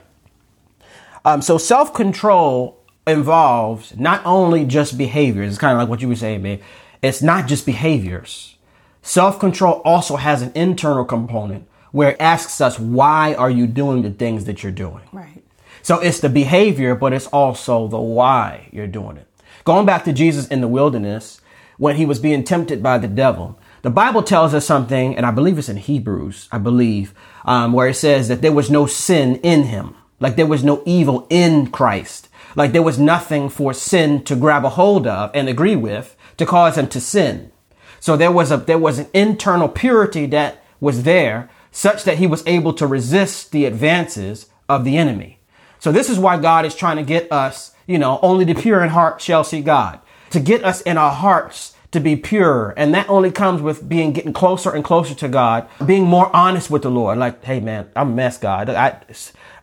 Um, 1.25 1.41
so 1.41 1.57
self 1.57 1.95
control 1.95 2.79
involves 3.07 3.97
not 3.97 4.23
only 4.23 4.63
just 4.63 4.99
behaviors. 4.99 5.49
It's 5.49 5.59
kind 5.59 5.73
of 5.73 5.79
like 5.79 5.89
what 5.89 5.99
you 5.99 6.09
were 6.09 6.15
saying, 6.15 6.43
babe. 6.43 6.61
It's 7.01 7.23
not 7.23 7.47
just 7.47 7.65
behaviors. 7.65 8.55
Self 9.01 9.39
control 9.39 9.81
also 9.83 10.15
has 10.15 10.43
an 10.43 10.51
internal 10.53 11.05
component 11.05 11.67
where 11.91 12.11
it 12.11 12.17
asks 12.19 12.61
us, 12.61 12.77
why 12.77 13.33
are 13.33 13.49
you 13.49 13.65
doing 13.65 14.03
the 14.03 14.11
things 14.11 14.45
that 14.45 14.61
you're 14.61 14.71
doing? 14.71 15.01
Right. 15.11 15.40
So 15.81 15.99
it's 15.99 16.19
the 16.19 16.29
behavior, 16.29 16.95
but 16.95 17.13
it's 17.13 17.27
also 17.27 17.87
the 17.87 17.99
why 17.99 18.69
you're 18.71 18.87
doing 18.87 19.17
it. 19.17 19.27
Going 19.63 19.85
back 19.85 20.03
to 20.05 20.13
Jesus 20.13 20.47
in 20.47 20.61
the 20.61 20.67
wilderness, 20.67 21.41
when 21.77 21.95
he 21.95 22.05
was 22.05 22.19
being 22.19 22.43
tempted 22.43 22.83
by 22.83 22.97
the 22.97 23.07
devil, 23.07 23.59
the 23.81 23.89
Bible 23.89 24.21
tells 24.21 24.53
us 24.53 24.65
something, 24.65 25.15
and 25.15 25.25
I 25.25 25.31
believe 25.31 25.57
it's 25.57 25.69
in 25.69 25.77
Hebrews, 25.77 26.47
I 26.51 26.59
believe, 26.59 27.13
um, 27.45 27.73
where 27.73 27.87
it 27.87 27.95
says 27.95 28.27
that 28.27 28.41
there 28.43 28.51
was 28.51 28.69
no 28.69 28.85
sin 28.85 29.37
in 29.37 29.63
him. 29.63 29.95
Like 30.19 30.35
there 30.35 30.45
was 30.45 30.63
no 30.63 30.83
evil 30.85 31.25
in 31.31 31.71
Christ. 31.71 32.29
Like 32.55 32.73
there 32.73 32.83
was 32.83 32.99
nothing 32.99 33.49
for 33.49 33.73
sin 33.73 34.23
to 34.25 34.35
grab 34.35 34.65
a 34.65 34.69
hold 34.69 35.07
of 35.07 35.31
and 35.33 35.49
agree 35.49 35.75
with 35.75 36.15
to 36.37 36.45
cause 36.45 36.77
him 36.77 36.87
to 36.89 37.01
sin. 37.01 37.51
So 37.99 38.15
there 38.15 38.31
was 38.31 38.51
a, 38.51 38.57
there 38.57 38.77
was 38.77 38.99
an 38.99 39.07
internal 39.13 39.67
purity 39.67 40.27
that 40.27 40.63
was 40.79 41.03
there 41.03 41.49
such 41.71 42.03
that 42.03 42.17
he 42.17 42.27
was 42.27 42.45
able 42.45 42.73
to 42.73 42.85
resist 42.85 43.51
the 43.51 43.65
advances 43.65 44.47
of 44.69 44.83
the 44.83 44.97
enemy. 44.97 45.39
So 45.81 45.91
this 45.91 46.11
is 46.11 46.19
why 46.19 46.37
God 46.37 46.63
is 46.63 46.75
trying 46.75 46.97
to 46.97 47.03
get 47.03 47.31
us, 47.31 47.73
you 47.87 47.97
know, 47.97 48.19
only 48.21 48.45
the 48.45 48.53
pure 48.53 48.83
in 48.83 48.89
heart 48.89 49.19
shall 49.19 49.43
see 49.43 49.61
God. 49.61 49.99
To 50.29 50.39
get 50.39 50.63
us 50.63 50.81
in 50.81 50.95
our 50.95 51.11
hearts 51.11 51.75
to 51.89 51.99
be 51.99 52.15
pure. 52.15 52.75
And 52.77 52.93
that 52.93 53.09
only 53.09 53.31
comes 53.31 53.63
with 53.63 53.89
being 53.89 54.13
getting 54.13 54.31
closer 54.31 54.69
and 54.69 54.83
closer 54.83 55.15
to 55.15 55.27
God, 55.27 55.67
being 55.83 56.03
more 56.03 56.33
honest 56.35 56.69
with 56.69 56.83
the 56.83 56.91
Lord. 56.91 57.17
Like, 57.17 57.43
hey 57.43 57.59
man, 57.59 57.89
I'm 57.95 58.11
a 58.11 58.15
mess, 58.15 58.37
God. 58.37 58.69
I, 58.69 59.01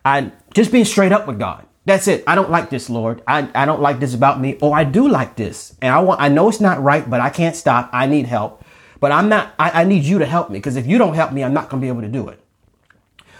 I 0.03 0.33
just 0.53 0.73
being 0.73 0.83
straight 0.83 1.13
up 1.13 1.25
with 1.25 1.39
God. 1.39 1.65
That's 1.85 2.09
it. 2.09 2.25
I 2.27 2.35
don't 2.35 2.51
like 2.51 2.69
this, 2.69 2.89
Lord. 2.89 3.23
I, 3.25 3.49
I 3.55 3.65
don't 3.65 3.81
like 3.81 4.01
this 4.01 4.13
about 4.13 4.41
me. 4.41 4.57
Or 4.61 4.75
I 4.75 4.83
do 4.83 5.07
like 5.07 5.37
this. 5.37 5.77
And 5.81 5.95
I 5.95 5.99
want, 5.99 6.19
I 6.19 6.27
know 6.27 6.49
it's 6.49 6.59
not 6.59 6.83
right, 6.83 7.09
but 7.09 7.21
I 7.21 7.29
can't 7.29 7.55
stop. 7.55 7.89
I 7.93 8.07
need 8.07 8.25
help. 8.25 8.65
But 8.99 9.13
I'm 9.13 9.29
not, 9.29 9.53
I, 9.57 9.71
I 9.71 9.83
need 9.85 10.03
you 10.03 10.19
to 10.19 10.25
help 10.25 10.49
me 10.49 10.59
because 10.59 10.75
if 10.75 10.85
you 10.85 10.97
don't 10.97 11.13
help 11.13 11.31
me, 11.31 11.45
I'm 11.45 11.53
not 11.53 11.69
going 11.69 11.79
to 11.79 11.85
be 11.85 11.87
able 11.87 12.01
to 12.01 12.09
do 12.09 12.27
it. 12.27 12.43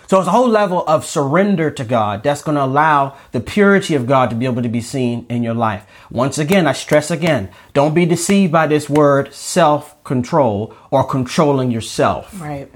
So 0.09 0.17
it's 0.17 0.27
a 0.27 0.31
whole 0.31 0.49
level 0.49 0.83
of 0.87 1.05
surrender 1.05 1.69
to 1.69 1.83
God 1.83 2.23
that's 2.23 2.41
going 2.41 2.55
to 2.55 2.63
allow 2.63 3.15
the 3.31 3.39
purity 3.39 3.93
of 3.93 4.07
God 4.07 4.31
to 4.31 4.35
be 4.35 4.45
able 4.45 4.63
to 4.63 4.67
be 4.67 4.81
seen 4.81 5.27
in 5.29 5.43
your 5.43 5.53
life. 5.53 5.85
Once 6.09 6.39
again, 6.39 6.65
I 6.65 6.73
stress 6.73 7.11
again, 7.11 7.51
don't 7.73 7.93
be 7.93 8.07
deceived 8.07 8.51
by 8.51 8.65
this 8.65 8.89
word 8.89 9.31
self 9.35 10.03
control 10.03 10.73
or 10.89 11.03
controlling 11.03 11.69
yourself. 11.69 12.41
Right. 12.41 12.71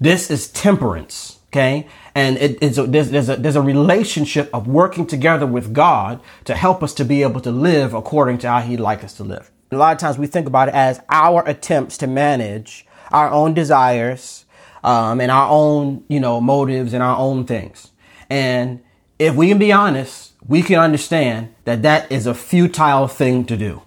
This 0.00 0.30
is 0.30 0.48
temperance. 0.48 1.40
Okay. 1.48 1.88
And 2.14 2.38
it, 2.38 2.56
it's 2.62 2.78
a, 2.78 2.86
there's, 2.86 3.10
there's, 3.10 3.28
a, 3.28 3.36
there's 3.36 3.56
a 3.56 3.60
relationship 3.60 4.48
of 4.54 4.66
working 4.66 5.06
together 5.06 5.46
with 5.46 5.74
God 5.74 6.22
to 6.46 6.54
help 6.54 6.82
us 6.82 6.94
to 6.94 7.04
be 7.04 7.20
able 7.20 7.42
to 7.42 7.50
live 7.50 7.92
according 7.92 8.38
to 8.38 8.48
how 8.48 8.60
He'd 8.60 8.80
like 8.80 9.04
us 9.04 9.12
to 9.18 9.24
live. 9.24 9.50
A 9.72 9.76
lot 9.76 9.92
of 9.92 9.98
times 9.98 10.16
we 10.16 10.26
think 10.26 10.46
about 10.46 10.68
it 10.68 10.74
as 10.74 11.02
our 11.10 11.46
attempts 11.46 11.98
to 11.98 12.06
manage 12.06 12.86
our 13.12 13.30
own 13.30 13.52
desires, 13.52 14.45
um, 14.86 15.20
and 15.20 15.32
our 15.32 15.50
own, 15.50 16.04
you 16.08 16.20
know, 16.20 16.40
motives 16.40 16.94
and 16.94 17.02
our 17.02 17.18
own 17.18 17.44
things. 17.44 17.90
And 18.30 18.82
if 19.18 19.34
we 19.34 19.48
can 19.48 19.58
be 19.58 19.72
honest, 19.72 20.32
we 20.46 20.62
can 20.62 20.78
understand 20.78 21.52
that 21.64 21.82
that 21.82 22.10
is 22.10 22.26
a 22.26 22.34
futile 22.34 23.08
thing 23.08 23.44
to 23.46 23.56
do. 23.56 23.82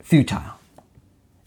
Futile. 0.00 0.58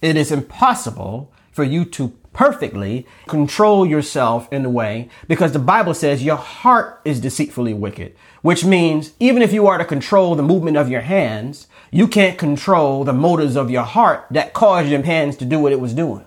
It 0.01 0.17
is 0.17 0.29
impossible 0.29 1.31
for 1.53 1.63
you 1.63 1.85
to 1.85 2.09
perfectly 2.33 3.07
control 3.27 3.85
yourself 3.85 4.51
in 4.51 4.65
a 4.65 4.69
way 4.69 5.07
because 5.29 5.53
the 5.53 5.59
Bible 5.59 5.93
says 5.93 6.23
your 6.23 6.35
heart 6.35 6.99
is 7.05 7.21
deceitfully 7.21 7.73
wicked, 7.73 8.13
which 8.41 8.65
means 8.65 9.13
even 9.21 9.41
if 9.41 9.53
you 9.53 9.67
are 9.67 9.77
to 9.77 9.85
control 9.85 10.35
the 10.35 10.43
movement 10.43 10.75
of 10.75 10.89
your 10.89 11.01
hands, 11.01 11.67
you 11.91 12.09
can't 12.09 12.37
control 12.37 13.05
the 13.05 13.13
motives 13.13 13.55
of 13.55 13.71
your 13.71 13.83
heart 13.83 14.25
that 14.31 14.51
caused 14.51 14.89
your 14.89 15.03
hands 15.03 15.37
to 15.37 15.45
do 15.45 15.59
what 15.59 15.71
it 15.71 15.79
was 15.79 15.93
doing 15.93 16.25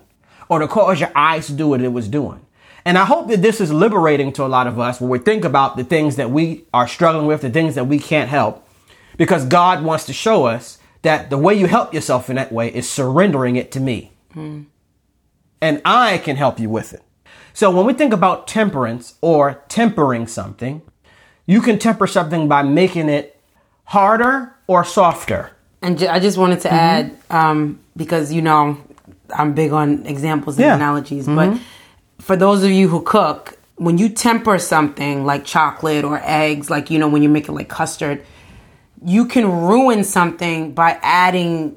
or 0.48 0.60
to 0.60 0.68
cause 0.68 1.00
your 1.00 1.12
eyes 1.14 1.46
to 1.46 1.52
do 1.52 1.68
what 1.68 1.80
it 1.80 1.92
was 1.92 2.08
doing. 2.08 2.40
And 2.84 2.96
I 2.96 3.04
hope 3.04 3.28
that 3.28 3.42
this 3.42 3.60
is 3.60 3.72
liberating 3.72 4.32
to 4.34 4.44
a 4.44 4.46
lot 4.46 4.66
of 4.66 4.78
us 4.78 5.00
when 5.00 5.10
we 5.10 5.18
think 5.18 5.44
about 5.44 5.76
the 5.76 5.82
things 5.82 6.16
that 6.16 6.30
we 6.30 6.64
are 6.72 6.86
struggling 6.86 7.26
with, 7.26 7.40
the 7.40 7.50
things 7.50 7.74
that 7.74 7.86
we 7.86 7.98
can't 7.98 8.30
help, 8.30 8.68
because 9.16 9.44
God 9.44 9.82
wants 9.82 10.06
to 10.06 10.12
show 10.12 10.44
us 10.44 10.78
that 11.02 11.30
the 11.30 11.38
way 11.38 11.54
you 11.54 11.66
help 11.66 11.92
yourself 11.92 12.30
in 12.30 12.36
that 12.36 12.52
way 12.52 12.72
is 12.72 12.88
surrendering 12.88 13.56
it 13.56 13.72
to 13.72 13.80
me. 13.80 14.12
And 15.60 15.82
I 15.84 16.18
can 16.18 16.36
help 16.36 16.60
you 16.60 16.68
with 16.70 16.92
it. 16.92 17.02
So 17.54 17.70
when 17.70 17.86
we 17.86 17.92
think 17.94 18.12
about 18.12 18.46
temperance 18.46 19.14
or 19.20 19.62
tempering 19.68 20.26
something, 20.26 20.82
you 21.46 21.60
can 21.60 21.78
temper 21.78 22.06
something 22.06 22.48
by 22.48 22.62
making 22.62 23.08
it 23.08 23.40
harder 23.84 24.54
or 24.66 24.84
softer. 24.84 25.50
And 25.80 26.02
I 26.02 26.20
just 26.20 26.36
wanted 26.38 26.60
to 26.60 26.72
add, 26.72 27.16
um, 27.30 27.80
because 27.96 28.32
you 28.32 28.42
know, 28.42 28.76
I'm 29.34 29.54
big 29.54 29.72
on 29.72 30.06
examples 30.06 30.56
and 30.56 30.64
Yeah. 30.64 30.76
analogies, 30.76 31.26
but 31.26 31.50
mm-hmm. 31.50 31.62
for 32.20 32.36
those 32.36 32.62
of 32.64 32.70
you 32.70 32.88
who 32.88 33.02
cook, 33.02 33.58
when 33.76 33.98
you 33.98 34.08
temper 34.08 34.58
something 34.58 35.24
like 35.24 35.44
chocolate 35.44 36.04
or 36.04 36.20
eggs, 36.24 36.70
like 36.70 36.90
you 36.90 36.98
know, 36.98 37.08
when 37.08 37.22
you 37.22 37.28
make 37.28 37.44
making 37.44 37.54
like 37.54 37.68
custard, 37.68 38.24
you 39.04 39.26
can 39.26 39.50
ruin 39.50 40.04
something 40.04 40.72
by 40.72 40.98
adding 41.02 41.76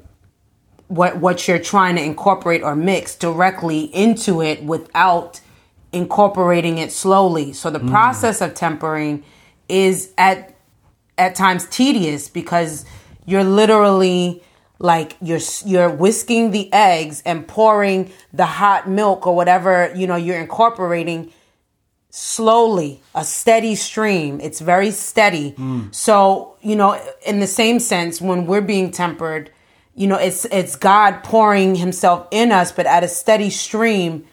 what 0.88 1.18
what 1.18 1.46
you're 1.46 1.58
trying 1.58 1.96
to 1.96 2.02
incorporate 2.02 2.62
or 2.62 2.74
mix 2.74 3.14
directly 3.14 3.84
into 3.94 4.42
it 4.42 4.64
without 4.64 5.40
incorporating 5.92 6.78
it 6.78 6.90
slowly. 6.90 7.52
So 7.52 7.70
the 7.70 7.80
mm. 7.80 7.90
process 7.90 8.40
of 8.40 8.54
tempering 8.54 9.22
is 9.68 10.12
at 10.18 10.56
at 11.18 11.34
times 11.34 11.66
tedious 11.66 12.28
because 12.28 12.84
you're 13.26 13.44
literally 13.44 14.42
like 14.80 15.16
you're 15.20 15.40
you're 15.64 15.90
whisking 15.90 16.50
the 16.50 16.72
eggs 16.72 17.22
and 17.24 17.46
pouring 17.46 18.10
the 18.32 18.46
hot 18.46 18.88
milk 18.88 19.26
or 19.26 19.36
whatever 19.36 19.92
you 19.94 20.06
know 20.06 20.16
you're 20.16 20.40
incorporating 20.40 21.32
slowly 22.12 23.00
a 23.14 23.24
steady 23.24 23.76
stream. 23.76 24.40
It's 24.40 24.60
very 24.60 24.90
steady. 24.90 25.54
So 25.92 26.56
you 26.60 26.74
know 26.74 27.00
in 27.24 27.38
the 27.38 27.46
same 27.46 27.78
sense 27.78 28.20
when 28.20 28.46
we're 28.46 28.60
being 28.62 28.90
tempered 28.90 29.52
you 29.94 30.06
know 30.06 30.16
it's 30.16 30.44
it's 30.46 30.76
god 30.76 31.22
pouring 31.22 31.74
himself 31.74 32.26
in 32.30 32.52
us 32.52 32.72
but 32.72 32.86
at 32.86 33.04
a 33.04 33.08
steady 33.08 33.50
stream 33.50 34.24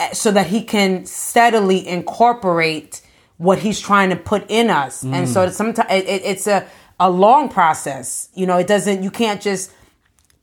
eh, 0.00 0.12
so 0.12 0.30
that 0.30 0.46
he 0.46 0.62
can 0.62 1.04
steadily 1.04 1.86
incorporate 1.86 3.02
what 3.38 3.58
he's 3.60 3.80
trying 3.80 4.10
to 4.10 4.16
put 4.16 4.44
in 4.50 4.68
us. 4.68 5.04
And 5.04 5.28
so 5.28 5.48
sometimes 5.50 5.90
it, 5.90 6.06
it, 6.06 6.22
it's 6.24 6.46
a 6.48 6.66
a 7.00 7.10
long 7.10 7.48
process 7.48 8.28
you 8.34 8.46
know 8.46 8.56
it 8.56 8.66
doesn't 8.66 9.02
you 9.02 9.10
can't 9.10 9.40
just 9.40 9.72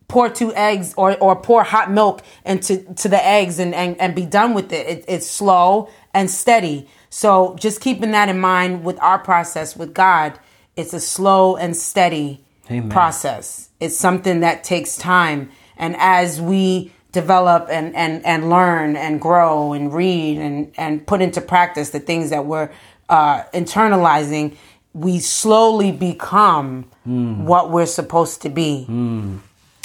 pour 0.08 0.30
two 0.30 0.54
eggs 0.54 0.94
or, 0.98 1.18
or 1.18 1.36
pour 1.36 1.64
hot 1.64 1.92
milk 1.92 2.22
into 2.46 2.78
to 2.96 3.10
the 3.10 3.26
eggs 3.26 3.60
and, 3.60 3.74
and, 3.74 4.00
and 4.00 4.16
be 4.16 4.26
done 4.26 4.54
with 4.54 4.72
it. 4.72 4.88
it. 4.88 5.06
It's 5.08 5.30
slow 5.30 5.90
and 6.14 6.30
steady. 6.30 6.88
So 7.10 7.56
just 7.60 7.82
keeping 7.82 8.12
that 8.12 8.30
in 8.30 8.40
mind 8.40 8.84
with 8.84 9.00
our 9.02 9.20
process 9.20 9.76
with 9.76 9.94
God, 9.94 10.40
it's 10.76 10.94
a 10.94 11.00
slow 11.00 11.56
and 11.56 11.76
steady 11.76 12.44
Amen. 12.70 12.90
process. 12.90 13.70
It's 13.80 13.98
something 13.98 14.42
that 14.42 14.64
takes 14.64 14.96
time. 14.96 15.50
And 15.78 15.96
as 15.98 16.42
we 16.42 16.92
develop 17.12 17.68
and, 17.70 17.96
and, 17.96 18.26
and 18.26 18.50
learn 18.50 18.96
and 18.96 19.22
grow 19.22 19.74
and 19.74 19.94
read 19.94 20.38
and, 20.38 20.72
and 20.78 21.06
put 21.08 21.22
into 21.22 21.42
practice 21.42 21.92
the 21.92 22.00
things 22.00 22.30
that 22.30 22.46
we're 22.46 22.70
uh, 23.08 23.44
internalizing, 23.54 24.56
we 24.96 25.20
slowly 25.20 25.92
become 25.92 26.86
what 27.04 27.70
we're 27.70 27.86
supposed 27.86 28.42
to 28.44 28.50
be. 28.50 28.86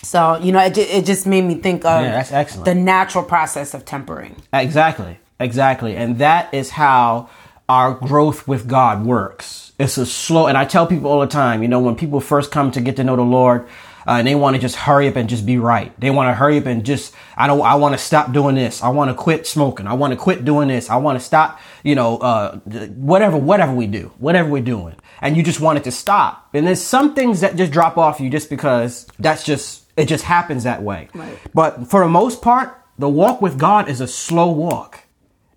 So 0.02 0.38
you 0.40 0.52
know, 0.52 0.60
it, 0.64 0.78
it 0.78 1.04
just 1.04 1.26
made 1.26 1.42
me 1.44 1.56
think 1.56 1.84
of 1.84 2.02
Yeah, 2.02 2.12
that's 2.12 2.32
excellent. 2.32 2.64
the 2.64 2.74
natural 2.74 3.24
process 3.24 3.74
of 3.74 3.84
tempering. 3.84 4.36
Exactly. 4.52 5.18
Exactly. 5.38 5.96
And 5.96 6.18
that 6.18 6.52
is 6.54 6.70
how 6.70 7.28
our 7.68 7.92
growth 7.94 8.46
with 8.48 8.68
God 8.68 9.04
works. 9.04 9.72
It's 9.78 9.96
a 9.98 10.04
slow, 10.06 10.46
and 10.46 10.56
I 10.58 10.64
tell 10.66 10.86
people 10.86 11.10
all 11.10 11.20
the 11.20 11.26
time, 11.26 11.62
you 11.62 11.68
know, 11.68 11.80
when 11.80 11.96
people 11.96 12.20
first 12.20 12.50
come 12.50 12.70
to 12.72 12.80
get 12.80 12.96
to 12.96 13.04
know 13.04 13.16
the 13.16 13.22
Lord, 13.22 13.66
uh, 14.06 14.12
and 14.12 14.26
they 14.26 14.34
want 14.34 14.56
to 14.56 14.60
just 14.60 14.76
hurry 14.76 15.08
up 15.08 15.16
and 15.16 15.28
just 15.28 15.44
be 15.44 15.58
right. 15.58 15.98
They 16.00 16.10
want 16.10 16.28
to 16.28 16.34
hurry 16.34 16.58
up 16.58 16.66
and 16.66 16.84
just, 16.84 17.14
I 17.36 17.46
don't, 17.46 17.60
I 17.60 17.74
want 17.74 17.94
to 17.94 17.98
stop 17.98 18.32
doing 18.32 18.54
this. 18.54 18.82
I 18.82 18.88
want 18.88 19.10
to 19.10 19.14
quit 19.14 19.46
smoking. 19.46 19.86
I 19.86 19.94
want 19.94 20.12
to 20.12 20.16
quit 20.16 20.44
doing 20.44 20.68
this. 20.68 20.90
I 20.90 20.96
want 20.96 21.18
to 21.18 21.24
stop, 21.24 21.60
you 21.82 21.94
know, 21.94 22.18
uh, 22.18 22.58
whatever, 22.58 23.36
whatever 23.36 23.72
we 23.72 23.86
do, 23.86 24.12
whatever 24.18 24.48
we're 24.48 24.62
doing. 24.62 24.96
And 25.20 25.36
you 25.36 25.42
just 25.42 25.60
want 25.60 25.78
it 25.78 25.84
to 25.84 25.92
stop. 25.92 26.48
And 26.54 26.66
there's 26.66 26.82
some 26.82 27.14
things 27.14 27.40
that 27.40 27.56
just 27.56 27.72
drop 27.72 27.98
off 27.98 28.20
you 28.20 28.30
just 28.30 28.48
because 28.48 29.06
that's 29.18 29.44
just, 29.44 29.84
it 29.96 30.06
just 30.06 30.24
happens 30.24 30.64
that 30.64 30.82
way. 30.82 31.08
Right. 31.14 31.38
But 31.52 31.90
for 31.90 32.00
the 32.00 32.08
most 32.08 32.40
part, 32.42 32.76
the 32.98 33.08
walk 33.08 33.42
with 33.42 33.58
God 33.58 33.88
is 33.88 34.00
a 34.00 34.06
slow 34.06 34.50
walk. 34.50 35.04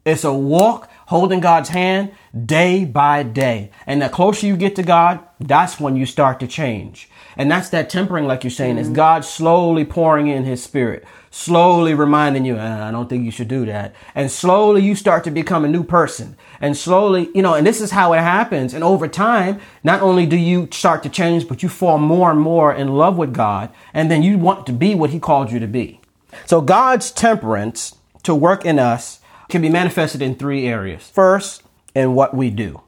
It's 0.05 0.25
a 0.25 0.33
walk 0.33 0.89
holding 1.07 1.39
God's 1.39 1.69
hand 1.69 2.12
day 2.45 2.83
by 2.85 3.23
day. 3.23 3.71
And 3.85 4.01
the 4.01 4.09
closer 4.09 4.47
you 4.47 4.57
get 4.57 4.75
to 4.75 4.83
God, 4.83 5.19
that's 5.39 5.79
when 5.79 5.95
you 5.95 6.05
start 6.05 6.39
to 6.41 6.47
change. 6.47 7.09
And 7.38 7.50
that's 7.50 7.70
that 7.70 7.90
tempering, 7.90 8.25
like 8.25 8.44
you're 8.44 8.52
saying, 8.52 8.78
is 8.78 8.90
God 8.90 9.25
slowly 9.25 9.86
pouring 9.86 10.28
in 10.28 10.44
his 10.44 10.62
spirit, 10.62 11.04
slowly 11.32 11.94
reminding 11.94 12.46
you, 12.46 12.58
"Uh, 12.58 12.86
I 12.88 12.92
don't 12.92 13.10
think 13.10 13.25
you 13.25 13.32
should 13.32 13.48
do 13.48 13.66
that. 13.66 13.94
And 14.13 14.30
slowly 14.30 14.82
you 14.82 14.96
start 14.96 15.24
to 15.24 15.32
become 15.32 15.66
a 15.66 15.70
new 15.70 15.84
person. 15.84 16.36
And 16.62 16.78
slowly, 16.78 17.30
you 17.34 17.42
know, 17.42 17.56
and 17.56 17.66
this 17.66 17.82
is 17.82 17.92
how 17.92 18.13
it 18.13 18.20
happens. 18.20 18.74
And 18.74 18.84
over 18.84 19.08
time, 19.08 19.60
not 19.84 20.02
only 20.02 20.25
do 20.25 20.38
you 20.38 20.68
start 20.72 21.04
to 21.04 21.10
change, 21.10 21.48
but 21.48 21.63
you 21.63 21.70
fall 21.70 21.98
more 21.98 22.32
and 22.32 22.40
more 22.40 22.74
in 22.74 22.96
love 22.96 23.18
with 23.18 23.34
God. 23.34 23.70
And 23.94 24.10
then 24.12 24.24
you 24.24 24.38
want 24.38 24.66
to 24.68 24.74
be 24.74 24.96
what 24.96 25.10
he 25.10 25.20
called 25.20 25.52
you 25.52 25.60
to 25.60 25.68
be. 25.68 26.00
So 26.46 26.62
God's 26.62 27.12
temperance 27.12 27.96
to 28.24 28.34
work 28.34 28.66
in 28.66 28.80
us 28.80 29.20
can 29.50 29.62
be 29.62 29.70
manifested 29.70 30.22
in 30.22 30.36
three 30.36 30.68
areas. 30.68 31.10
First, 31.13 31.63
in 31.94 32.16
what 32.16 32.34
we 32.34 32.50
do, 32.50 32.82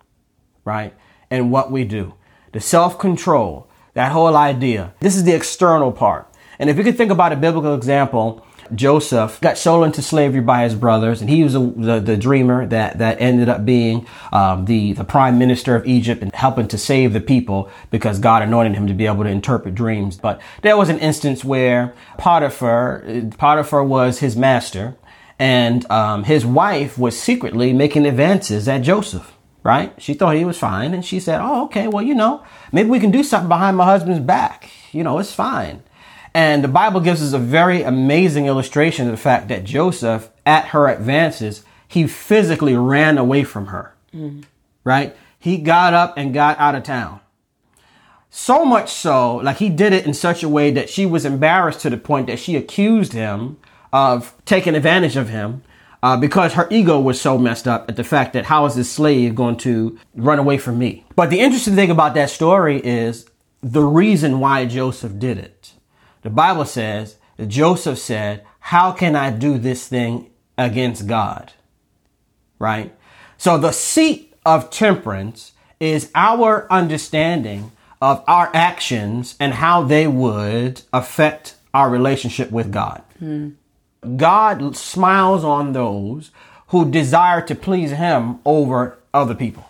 right? 0.63 0.93
And 1.29 1.51
what 1.51 1.71
we 1.71 1.83
do. 1.83 2.13
The 2.53 2.59
self-control, 2.61 3.67
that 3.95 4.11
whole 4.11 4.37
idea. 4.37 4.93
This 4.99 5.15
is 5.15 5.23
the 5.23 5.33
external 5.33 5.91
part. 5.91 6.27
And 6.59 6.69
if 6.69 6.77
you 6.77 6.83
could 6.83 6.95
think 6.95 7.11
about 7.11 7.33
a 7.33 7.35
biblical 7.35 7.73
example, 7.73 8.45
Joseph 8.73 9.39
got 9.41 9.57
sold 9.57 9.85
into 9.85 10.01
slavery 10.01 10.41
by 10.41 10.63
his 10.63 10.75
brothers, 10.75 11.21
and 11.21 11.29
he 11.29 11.43
was 11.43 11.55
a, 11.55 11.59
the, 11.59 11.99
the 11.99 12.17
dreamer 12.17 12.65
that, 12.67 12.97
that 12.97 13.21
ended 13.21 13.47
up 13.47 13.65
being 13.65 14.07
um, 14.33 14.65
the, 14.65 14.93
the 14.93 15.03
prime 15.03 15.37
minister 15.37 15.75
of 15.75 15.85
Egypt 15.85 16.21
and 16.21 16.33
helping 16.33 16.67
to 16.69 16.77
save 16.77 17.13
the 17.13 17.21
people 17.21 17.69
because 17.91 18.19
God 18.19 18.41
anointed 18.41 18.75
him 18.75 18.87
to 18.87 18.93
be 18.93 19.05
able 19.05 19.23
to 19.23 19.29
interpret 19.29 19.75
dreams. 19.75 20.17
But 20.17 20.41
there 20.61 20.77
was 20.77 20.89
an 20.89 20.99
instance 20.99 21.45
where 21.45 21.93
Potiphar, 22.17 23.03
Potiphar 23.37 23.83
was 23.83 24.19
his 24.19 24.35
master, 24.35 24.95
and 25.37 25.89
um, 25.91 26.23
his 26.23 26.45
wife 26.45 26.97
was 26.97 27.19
secretly 27.19 27.71
making 27.71 28.05
advances 28.05 28.67
at 28.67 28.79
Joseph. 28.79 29.34
Right? 29.65 29.93
She 29.97 30.13
thought 30.13 30.35
he 30.35 30.45
was 30.45 30.59
fine, 30.59 30.93
and 30.93 31.03
she 31.03 31.19
said, 31.19 31.41
"Oh, 31.41 31.65
okay. 31.65 31.87
Well, 31.87 32.03
you 32.03 32.13
know, 32.13 32.43
maybe 32.71 32.87
we 32.87 32.99
can 32.99 33.09
do 33.09 33.23
something 33.23 33.49
behind 33.49 33.75
my 33.75 33.85
husband's 33.85 34.19
back. 34.19 34.69
You 34.91 35.03
know, 35.03 35.17
it's 35.17 35.33
fine." 35.33 35.81
And 36.35 36.63
the 36.63 36.67
Bible 36.67 36.99
gives 37.01 37.23
us 37.23 37.33
a 37.33 37.39
very 37.39 37.81
amazing 37.81 38.45
illustration 38.45 39.07
of 39.07 39.11
the 39.11 39.17
fact 39.17 39.47
that 39.47 39.63
Joseph, 39.63 40.29
at 40.45 40.65
her 40.65 40.87
advances, 40.87 41.63
he 41.87 42.05
physically 42.05 42.75
ran 42.75 43.17
away 43.17 43.43
from 43.43 43.67
her. 43.67 43.95
Right? 44.83 45.15
He 45.39 45.57
got 45.57 45.95
up 45.95 46.13
and 46.15 46.31
got 46.33 46.59
out 46.59 46.75
of 46.75 46.83
town. 46.83 47.21
So 48.29 48.65
much 48.65 48.91
so, 48.91 49.37
like 49.37 49.57
he 49.57 49.69
did 49.69 49.93
it 49.93 50.05
in 50.05 50.13
such 50.13 50.43
a 50.43 50.49
way 50.49 50.69
that 50.71 50.89
she 50.89 51.07
was 51.07 51.25
embarrassed 51.25 51.79
to 51.81 51.89
the 51.89 51.97
point 51.97 52.27
that 52.27 52.37
she 52.37 52.55
accused 52.55 53.13
him 53.13 53.57
of 53.91 54.35
taking 54.45 54.75
advantage 54.75 55.15
of 55.15 55.29
him 55.29 55.63
uh, 56.03 56.17
because 56.17 56.53
her 56.53 56.67
ego 56.69 56.99
was 56.99 57.19
so 57.19 57.37
messed 57.37 57.67
up 57.67 57.89
at 57.89 57.95
the 57.95 58.03
fact 58.03 58.33
that 58.33 58.45
how 58.45 58.65
is 58.65 58.75
this 58.75 58.91
slave 58.91 59.35
going 59.35 59.57
to 59.57 59.97
run 60.15 60.39
away 60.39 60.57
from 60.57 60.77
me? 60.77 61.05
But 61.15 61.29
the 61.29 61.39
interesting 61.39 61.75
thing 61.75 61.91
about 61.91 62.13
that 62.15 62.29
story 62.29 62.79
is 62.79 63.27
the 63.61 63.83
reason 63.83 64.39
why 64.39 64.65
Joseph 64.65 65.17
did 65.17 65.37
it. 65.37 65.73
The 66.21 66.29
Bible 66.29 66.65
says 66.65 67.15
that 67.37 67.47
Joseph 67.47 67.97
said, 67.99 68.45
How 68.59 68.91
can 68.91 69.15
I 69.15 69.31
do 69.31 69.57
this 69.57 69.87
thing 69.87 70.29
against 70.57 71.07
God? 71.07 71.53
Right? 72.59 72.95
So 73.37 73.57
the 73.57 73.71
seat 73.71 74.33
of 74.45 74.69
temperance 74.69 75.53
is 75.79 76.11
our 76.15 76.71
understanding 76.71 77.71
of 78.01 78.23
our 78.27 78.49
actions 78.53 79.35
and 79.39 79.53
how 79.55 79.83
they 79.83 80.07
would 80.07 80.81
affect 80.93 81.55
our 81.73 81.89
relationship 81.89 82.51
with 82.51 82.71
God. 82.71 83.01
God 84.17 84.75
smiles 84.75 85.43
on 85.43 85.73
those 85.73 86.31
who 86.67 86.89
desire 86.89 87.41
to 87.41 87.55
please 87.55 87.91
Him 87.91 88.39
over 88.45 88.97
other 89.13 89.35
people. 89.35 89.65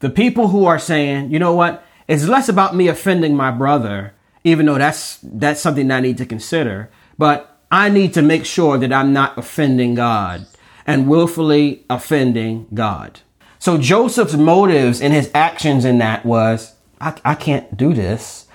The 0.00 0.10
people 0.10 0.48
who 0.48 0.64
are 0.64 0.78
saying, 0.78 1.32
you 1.32 1.38
know 1.38 1.54
what, 1.54 1.84
it's 2.06 2.26
less 2.26 2.48
about 2.48 2.76
me 2.76 2.88
offending 2.88 3.36
my 3.36 3.50
brother, 3.50 4.14
even 4.44 4.66
though 4.66 4.78
that's 4.78 5.18
that's 5.22 5.60
something 5.60 5.90
I 5.90 6.00
need 6.00 6.18
to 6.18 6.26
consider, 6.26 6.90
but 7.18 7.58
I 7.70 7.88
need 7.88 8.14
to 8.14 8.22
make 8.22 8.46
sure 8.46 8.78
that 8.78 8.92
I'm 8.92 9.12
not 9.12 9.36
offending 9.36 9.94
God 9.94 10.46
and 10.86 11.08
willfully 11.08 11.84
offending 11.90 12.66
God. 12.72 13.20
So 13.58 13.76
Joseph's 13.76 14.34
motives 14.34 15.02
and 15.02 15.12
his 15.12 15.30
actions 15.34 15.84
in 15.84 15.98
that 15.98 16.24
was, 16.24 16.74
I, 17.00 17.14
I 17.24 17.34
can't 17.34 17.76
do 17.76 17.92
this 17.92 18.46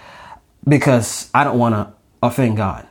because 0.67 1.29
I 1.33 1.43
don't 1.43 1.59
want 1.59 1.75
to 1.75 1.93
offend 2.23 2.57
God. 2.57 2.87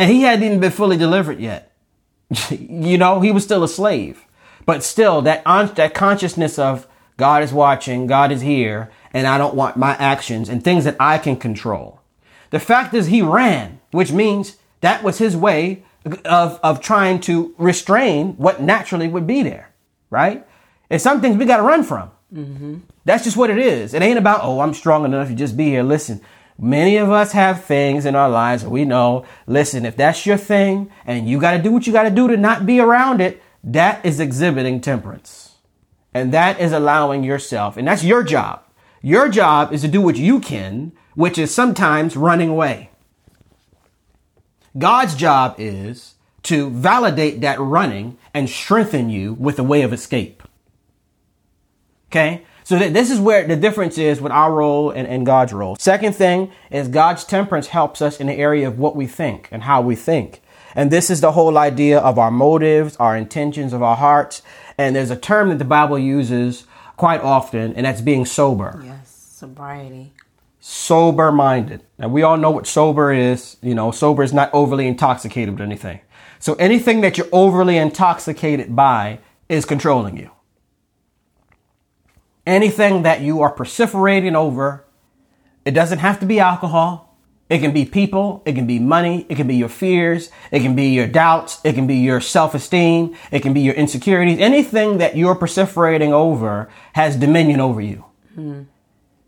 And 0.00 0.10
he 0.10 0.22
hadn't 0.22 0.42
even 0.42 0.60
been 0.60 0.70
fully 0.70 0.96
delivered 0.96 1.40
yet. 1.40 1.72
you 2.50 2.96
know, 2.96 3.20
he 3.20 3.30
was 3.30 3.44
still 3.44 3.62
a 3.62 3.68
slave. 3.68 4.24
But 4.64 4.82
still, 4.82 5.20
that, 5.22 5.42
on, 5.44 5.74
that 5.74 5.92
consciousness 5.92 6.58
of 6.58 6.86
God 7.18 7.42
is 7.42 7.52
watching, 7.52 8.06
God 8.06 8.32
is 8.32 8.40
here, 8.40 8.90
and 9.12 9.26
I 9.26 9.36
don't 9.36 9.54
want 9.54 9.76
my 9.76 9.90
actions 9.96 10.48
and 10.48 10.64
things 10.64 10.84
that 10.84 10.96
I 10.98 11.18
can 11.18 11.36
control. 11.36 12.00
The 12.48 12.58
fact 12.58 12.94
is 12.94 13.08
he 13.08 13.20
ran, 13.20 13.78
which 13.90 14.10
means 14.10 14.56
that 14.80 15.02
was 15.02 15.18
his 15.18 15.36
way 15.36 15.82
of, 16.24 16.58
of 16.62 16.80
trying 16.80 17.20
to 17.20 17.54
restrain 17.58 18.38
what 18.38 18.62
naturally 18.62 19.06
would 19.06 19.26
be 19.26 19.42
there, 19.42 19.70
right? 20.08 20.46
And 20.88 21.02
some 21.02 21.20
things 21.20 21.36
we 21.36 21.44
got 21.44 21.58
to 21.58 21.62
run 21.62 21.82
from. 21.82 22.10
Mm-hmm. 22.34 22.78
That's 23.04 23.24
just 23.24 23.36
what 23.36 23.50
it 23.50 23.58
is. 23.58 23.92
It 23.92 24.00
ain't 24.00 24.18
about, 24.18 24.40
oh, 24.44 24.60
I'm 24.60 24.72
strong 24.72 25.04
enough 25.04 25.28
to 25.28 25.34
just 25.34 25.58
be 25.58 25.64
here. 25.64 25.82
Listen, 25.82 26.22
many 26.60 26.96
of 26.96 27.10
us 27.10 27.32
have 27.32 27.64
things 27.64 28.04
in 28.04 28.14
our 28.14 28.28
lives 28.28 28.62
that 28.62 28.70
we 28.70 28.84
know, 28.84 29.24
listen, 29.46 29.86
if 29.86 29.96
that's 29.96 30.26
your 30.26 30.36
thing 30.36 30.90
and 31.06 31.28
you 31.28 31.40
got 31.40 31.52
to 31.52 31.62
do 31.62 31.72
what 31.72 31.86
you 31.86 31.92
got 31.92 32.04
to 32.04 32.10
do 32.10 32.28
to 32.28 32.36
not 32.36 32.66
be 32.66 32.78
around 32.80 33.20
it, 33.20 33.42
that 33.64 34.04
is 34.04 34.20
exhibiting 34.20 34.80
temperance. 34.80 35.56
And 36.12 36.32
that 36.32 36.60
is 36.60 36.72
allowing 36.72 37.22
yourself, 37.22 37.76
and 37.76 37.86
that's 37.86 38.02
your 38.02 38.24
job. 38.24 38.62
Your 39.00 39.28
job 39.28 39.72
is 39.72 39.82
to 39.82 39.88
do 39.88 40.00
what 40.00 40.16
you 40.16 40.40
can, 40.40 40.92
which 41.14 41.38
is 41.38 41.54
sometimes 41.54 42.16
running 42.16 42.48
away. 42.48 42.90
God's 44.76 45.14
job 45.14 45.54
is 45.58 46.14
to 46.44 46.70
validate 46.70 47.40
that 47.40 47.60
running 47.60 48.18
and 48.34 48.48
strengthen 48.48 49.08
you 49.10 49.34
with 49.34 49.58
a 49.58 49.64
way 49.64 49.82
of 49.82 49.92
escape. 49.92 50.42
Okay? 52.08 52.44
So 52.70 52.78
th- 52.78 52.92
this 52.92 53.10
is 53.10 53.18
where 53.18 53.44
the 53.44 53.56
difference 53.56 53.98
is 53.98 54.20
with 54.20 54.30
our 54.30 54.54
role 54.54 54.92
and, 54.92 55.08
and 55.08 55.26
God's 55.26 55.52
role. 55.52 55.74
Second 55.80 56.14
thing 56.14 56.52
is 56.70 56.86
God's 56.86 57.24
temperance 57.24 57.66
helps 57.66 58.00
us 58.00 58.20
in 58.20 58.28
the 58.28 58.34
area 58.34 58.68
of 58.68 58.78
what 58.78 58.94
we 58.94 59.08
think 59.08 59.48
and 59.50 59.64
how 59.64 59.80
we 59.80 59.96
think. 59.96 60.40
And 60.76 60.88
this 60.88 61.10
is 61.10 61.20
the 61.20 61.32
whole 61.32 61.58
idea 61.58 61.98
of 61.98 62.16
our 62.16 62.30
motives, 62.30 62.96
our 62.98 63.16
intentions 63.16 63.72
of 63.72 63.82
our 63.82 63.96
hearts. 63.96 64.42
And 64.78 64.94
there's 64.94 65.10
a 65.10 65.16
term 65.16 65.48
that 65.48 65.58
the 65.58 65.64
Bible 65.64 65.98
uses 65.98 66.64
quite 66.96 67.22
often, 67.22 67.74
and 67.74 67.86
that's 67.86 68.02
being 68.02 68.24
sober. 68.24 68.80
Yes, 68.84 69.32
sobriety. 69.32 70.12
Sober 70.60 71.32
minded. 71.32 71.82
Now, 71.98 72.06
we 72.06 72.22
all 72.22 72.36
know 72.36 72.52
what 72.52 72.68
sober 72.68 73.12
is. 73.12 73.56
You 73.62 73.74
know, 73.74 73.90
sober 73.90 74.22
is 74.22 74.32
not 74.32 74.48
overly 74.54 74.86
intoxicated 74.86 75.54
with 75.54 75.62
anything. 75.62 76.02
So 76.38 76.54
anything 76.54 77.00
that 77.00 77.18
you're 77.18 77.26
overly 77.32 77.78
intoxicated 77.78 78.76
by 78.76 79.18
is 79.48 79.64
controlling 79.64 80.16
you. 80.16 80.30
Anything 82.50 83.04
that 83.04 83.20
you 83.20 83.42
are 83.42 83.54
perseverating 83.54 84.34
over, 84.34 84.84
it 85.64 85.70
doesn't 85.70 86.00
have 86.00 86.18
to 86.18 86.26
be 86.26 86.40
alcohol. 86.40 87.16
It 87.48 87.60
can 87.60 87.72
be 87.72 87.84
people. 87.84 88.42
It 88.44 88.54
can 88.54 88.66
be 88.66 88.80
money. 88.80 89.24
It 89.28 89.36
can 89.36 89.46
be 89.46 89.54
your 89.54 89.68
fears. 89.68 90.30
It 90.50 90.58
can 90.58 90.74
be 90.74 90.88
your 90.88 91.06
doubts. 91.06 91.60
It 91.62 91.74
can 91.74 91.86
be 91.86 91.94
your 91.96 92.20
self-esteem. 92.20 93.16
It 93.30 93.40
can 93.40 93.52
be 93.52 93.60
your 93.60 93.74
insecurities. 93.74 94.40
Anything 94.40 94.98
that 94.98 95.16
you're 95.16 95.36
perseverating 95.36 96.10
over 96.10 96.68
has 96.94 97.14
dominion 97.14 97.60
over 97.60 97.80
you. 97.80 98.04
Mm. 98.36 98.66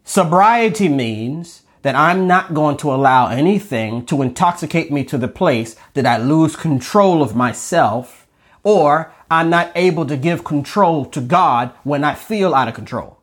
Sobriety 0.02 0.88
means 0.88 1.62
that 1.83 1.95
I'm 1.95 2.26
not 2.26 2.55
going 2.55 2.76
to 2.79 2.93
allow 2.93 3.29
anything 3.29 4.05
to 4.07 4.23
intoxicate 4.23 4.91
me 4.91 5.05
to 5.05 5.17
the 5.17 5.29
place 5.29 5.76
that 5.95 6.07
I 6.07 6.17
lose 6.17 6.57
control 6.57 7.23
of 7.23 7.37
myself 7.37 8.22
or 8.62 9.12
I'm 9.31 9.50
not 9.50 9.73
able 9.75 10.07
to 10.07 10.16
give 10.16 10.45
control 10.45 11.04
to 11.07 11.21
God 11.21 11.73
when 11.85 12.04
I 12.04 12.14
feel 12.14 12.54
out 12.54 12.69
of 12.69 12.75
control. 12.75 13.19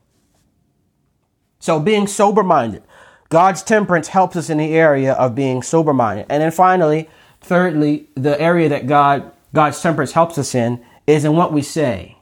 So 1.60 1.80
being 1.80 2.08
sober 2.08 2.44
minded. 2.44 2.84
God's 3.30 3.62
temperance 3.62 4.08
helps 4.08 4.36
us 4.36 4.50
in 4.50 4.58
the 4.58 4.74
area 4.74 5.14
of 5.14 5.36
being 5.36 5.62
sober 5.62 5.94
minded. 5.94 6.26
And 6.30 6.42
then 6.42 6.52
finally, 6.52 7.10
thirdly, 7.42 8.10
the 8.16 8.40
area 8.42 8.70
that 8.70 8.88
God, 8.88 9.32
God's 9.54 9.82
temperance 9.82 10.14
helps 10.14 10.38
us 10.38 10.56
in 10.56 10.84
is 11.06 11.26
in 11.26 11.36
what 11.36 11.54
we 11.54 11.62
say. 11.62 12.18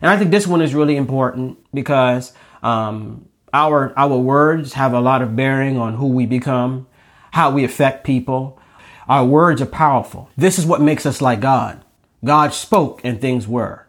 And 0.00 0.10
I 0.10 0.16
think 0.16 0.30
this 0.30 0.46
one 0.46 0.62
is 0.62 0.74
really 0.74 0.96
important 0.96 1.58
because 1.72 2.32
um, 2.62 3.28
our 3.52 3.92
our 3.98 4.16
words 4.18 4.74
have 4.74 4.92
a 4.92 5.00
lot 5.00 5.22
of 5.22 5.34
bearing 5.34 5.78
on 5.78 5.94
who 5.94 6.08
we 6.08 6.26
become, 6.26 6.86
how 7.32 7.50
we 7.50 7.64
affect 7.64 8.04
people. 8.04 8.60
Our 9.08 9.24
words 9.24 9.60
are 9.60 9.66
powerful. 9.66 10.30
This 10.36 10.58
is 10.58 10.66
what 10.66 10.80
makes 10.80 11.06
us 11.06 11.20
like 11.20 11.40
God. 11.40 11.83
God 12.24 12.54
spoke 12.54 13.00
and 13.04 13.20
things 13.20 13.46
were. 13.46 13.86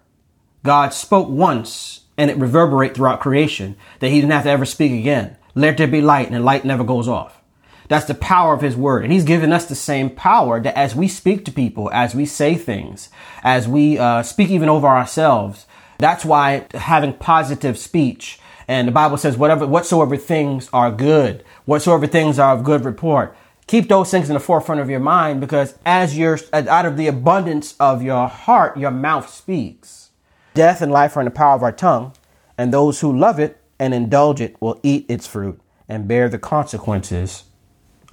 God 0.63 0.93
spoke 0.93 1.29
once 1.29 2.01
and 2.17 2.29
it 2.29 2.37
reverberate 2.37 2.95
throughout 2.95 3.21
creation 3.21 3.75
that 3.99 4.09
he 4.09 4.19
didn't 4.19 4.31
have 4.31 4.43
to 4.43 4.49
ever 4.49 4.65
speak 4.65 4.91
again. 4.91 5.37
Let 5.53 5.77
there 5.77 5.87
be 5.87 6.01
light 6.01 6.29
and 6.29 6.45
light 6.45 6.65
never 6.65 6.83
goes 6.83 7.07
off. 7.07 7.41
That's 7.87 8.05
the 8.05 8.15
power 8.15 8.53
of 8.53 8.61
his 8.61 8.75
word. 8.75 9.03
And 9.03 9.13
he's 9.13 9.23
given 9.23 9.53
us 9.53 9.65
the 9.65 9.75
same 9.75 10.09
power 10.09 10.59
that 10.59 10.77
as 10.77 10.95
we 10.95 11.07
speak 11.07 11.45
to 11.45 11.51
people, 11.51 11.89
as 11.93 12.15
we 12.15 12.25
say 12.25 12.55
things, 12.55 13.09
as 13.43 13.67
we 13.67 13.97
uh, 13.99 14.23
speak 14.23 14.49
even 14.49 14.69
over 14.69 14.87
ourselves, 14.87 15.65
that's 15.97 16.25
why 16.25 16.65
having 16.73 17.13
positive 17.13 17.77
speech 17.77 18.39
and 18.67 18.87
the 18.87 18.91
Bible 18.91 19.17
says 19.17 19.37
whatever, 19.37 19.67
whatsoever 19.67 20.17
things 20.17 20.69
are 20.73 20.91
good, 20.91 21.43
whatsoever 21.65 22.07
things 22.07 22.39
are 22.39 22.55
of 22.55 22.63
good 22.63 22.83
report, 22.83 23.35
keep 23.67 23.89
those 23.89 24.11
things 24.11 24.29
in 24.29 24.33
the 24.33 24.39
forefront 24.39 24.81
of 24.81 24.89
your 24.89 24.99
mind 24.99 25.41
because 25.41 25.77
as 25.85 26.17
you're 26.17 26.39
out 26.53 26.85
of 26.85 26.97
the 26.97 27.07
abundance 27.07 27.75
of 27.79 28.01
your 28.01 28.27
heart, 28.27 28.77
your 28.77 28.91
mouth 28.91 29.29
speaks. 29.29 30.11
Death 30.53 30.81
and 30.81 30.91
life 30.91 31.17
are 31.17 31.21
in 31.21 31.25
the 31.25 31.31
power 31.31 31.55
of 31.55 31.63
our 31.63 31.71
tongue, 31.71 32.13
and 32.57 32.71
those 32.71 33.01
who 33.01 33.15
love 33.15 33.39
it 33.39 33.61
and 33.77 33.93
indulge 33.93 34.39
it 34.39 34.55
will 34.61 34.79
eat 34.83 35.05
its 35.09 35.27
fruit 35.27 35.59
and 35.89 36.07
bear 36.07 36.29
the 36.29 36.39
consequences 36.39 37.43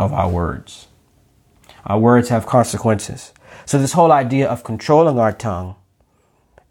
of 0.00 0.12
our 0.12 0.28
words. 0.28 0.88
Our 1.86 1.98
words 1.98 2.28
have 2.30 2.46
consequences. 2.46 3.32
So, 3.64 3.78
this 3.78 3.92
whole 3.92 4.10
idea 4.10 4.48
of 4.48 4.64
controlling 4.64 5.18
our 5.18 5.32
tongue 5.32 5.76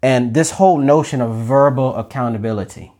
and 0.02 0.34
this 0.34 0.52
whole 0.52 0.78
notion 0.78 1.20
of 1.20 1.34
verbal 1.34 1.94
accountability, 1.94 2.92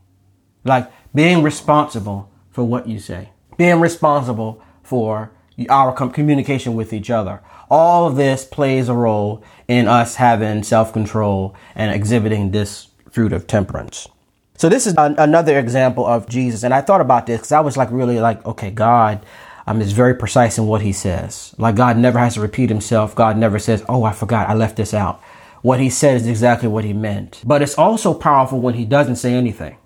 like 0.64 0.90
being 1.14 1.42
responsible 1.42 2.30
for 2.50 2.64
what 2.64 2.86
you 2.86 2.98
say, 2.98 3.30
being 3.56 3.80
responsible 3.80 4.62
for 4.82 5.30
our 5.68 5.92
communication 5.92 6.74
with 6.74 6.92
each 6.92 7.10
other. 7.10 7.42
All 7.70 8.06
of 8.06 8.16
this 8.16 8.44
plays 8.44 8.88
a 8.88 8.94
role 8.94 9.42
in 9.68 9.88
us 9.88 10.16
having 10.16 10.62
self 10.62 10.92
control 10.92 11.54
and 11.74 11.94
exhibiting 11.94 12.50
this 12.50 12.88
fruit 13.10 13.32
of 13.32 13.46
temperance. 13.46 14.08
So 14.56 14.68
this 14.68 14.86
is 14.86 14.94
an, 14.96 15.16
another 15.18 15.58
example 15.58 16.06
of 16.06 16.28
Jesus. 16.28 16.62
And 16.62 16.72
I 16.72 16.80
thought 16.80 17.00
about 17.00 17.26
this 17.26 17.40
because 17.40 17.52
I 17.52 17.60
was 17.60 17.76
like 17.76 17.90
really 17.90 18.20
like, 18.20 18.44
okay, 18.46 18.70
God 18.70 19.24
um, 19.66 19.80
is 19.80 19.92
very 19.92 20.14
precise 20.14 20.58
in 20.58 20.66
what 20.66 20.82
he 20.82 20.92
says. 20.92 21.54
Like 21.58 21.74
God 21.74 21.96
never 21.96 22.18
has 22.18 22.34
to 22.34 22.40
repeat 22.40 22.68
himself. 22.68 23.14
God 23.14 23.36
never 23.36 23.58
says, 23.58 23.84
oh, 23.88 24.04
I 24.04 24.12
forgot. 24.12 24.48
I 24.48 24.54
left 24.54 24.76
this 24.76 24.94
out. 24.94 25.20
What 25.62 25.80
he 25.80 25.90
said 25.90 26.16
is 26.16 26.26
exactly 26.26 26.68
what 26.68 26.84
he 26.84 26.92
meant. 26.92 27.42
But 27.44 27.62
it's 27.62 27.78
also 27.78 28.14
powerful 28.14 28.60
when 28.60 28.74
he 28.74 28.84
doesn't 28.84 29.16
say 29.16 29.32
anything. 29.34 29.76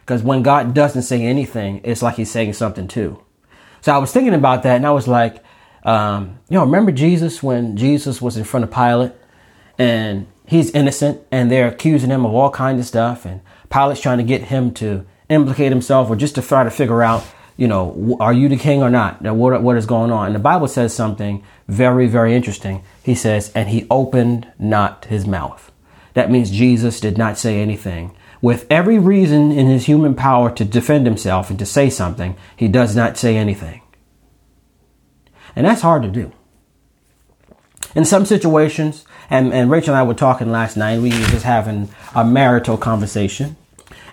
Because 0.00 0.22
when 0.22 0.42
God 0.42 0.74
doesn't 0.74 1.02
say 1.02 1.22
anything, 1.22 1.80
it's 1.84 2.02
like 2.02 2.16
he's 2.16 2.30
saying 2.30 2.54
something 2.54 2.88
too. 2.88 3.22
So 3.80 3.94
I 3.94 3.98
was 3.98 4.12
thinking 4.12 4.34
about 4.34 4.62
that 4.64 4.76
and 4.76 4.86
I 4.86 4.90
was 4.90 5.08
like, 5.08 5.42
um, 5.84 6.38
you 6.48 6.56
know, 6.56 6.64
remember 6.64 6.92
Jesus 6.92 7.42
when 7.42 7.76
Jesus 7.76 8.20
was 8.20 8.36
in 8.36 8.44
front 8.44 8.64
of 8.64 8.70
Pilate 8.70 9.12
and 9.78 10.26
he's 10.46 10.70
innocent 10.72 11.22
and 11.30 11.50
they're 11.50 11.68
accusing 11.68 12.10
him 12.10 12.26
of 12.26 12.34
all 12.34 12.50
kinds 12.50 12.80
of 12.80 12.86
stuff 12.86 13.24
and 13.24 13.40
Pilate's 13.70 14.00
trying 14.00 14.18
to 14.18 14.24
get 14.24 14.42
him 14.44 14.72
to 14.74 15.06
implicate 15.28 15.72
himself 15.72 16.10
or 16.10 16.16
just 16.16 16.34
to 16.34 16.42
try 16.42 16.64
to 16.64 16.70
figure 16.70 17.02
out, 17.02 17.24
you 17.56 17.68
know, 17.68 18.16
are 18.20 18.32
you 18.32 18.48
the 18.48 18.56
king 18.56 18.82
or 18.82 18.90
not? 18.90 19.22
Now, 19.22 19.34
what, 19.34 19.62
what 19.62 19.76
is 19.76 19.86
going 19.86 20.10
on? 20.10 20.26
And 20.26 20.34
the 20.34 20.40
Bible 20.40 20.68
says 20.68 20.94
something 20.94 21.44
very, 21.68 22.06
very 22.06 22.34
interesting. 22.34 22.82
He 23.02 23.14
says, 23.14 23.52
and 23.54 23.68
he 23.68 23.86
opened 23.90 24.50
not 24.58 25.06
his 25.06 25.26
mouth. 25.26 25.70
That 26.14 26.30
means 26.30 26.50
Jesus 26.50 27.00
did 27.00 27.16
not 27.16 27.38
say 27.38 27.60
anything. 27.60 28.16
With 28.42 28.66
every 28.70 28.98
reason 28.98 29.52
in 29.52 29.66
his 29.66 29.86
human 29.86 30.14
power 30.14 30.50
to 30.50 30.64
defend 30.64 31.06
himself 31.06 31.50
and 31.50 31.58
to 31.58 31.66
say 31.66 31.90
something, 31.90 32.36
he 32.56 32.68
does 32.68 32.96
not 32.96 33.18
say 33.18 33.36
anything. 33.36 33.82
And 35.54 35.66
that's 35.66 35.82
hard 35.82 36.02
to 36.02 36.08
do. 36.08 36.32
In 37.94 38.04
some 38.04 38.24
situations, 38.24 39.04
and, 39.28 39.52
and 39.52 39.70
Rachel 39.70 39.94
and 39.94 39.98
I 40.00 40.02
were 40.04 40.14
talking 40.14 40.50
last 40.50 40.76
night, 40.76 41.00
we 41.00 41.10
were 41.10 41.26
just 41.26 41.44
having 41.44 41.88
a 42.14 42.24
marital 42.24 42.76
conversation. 42.76 43.56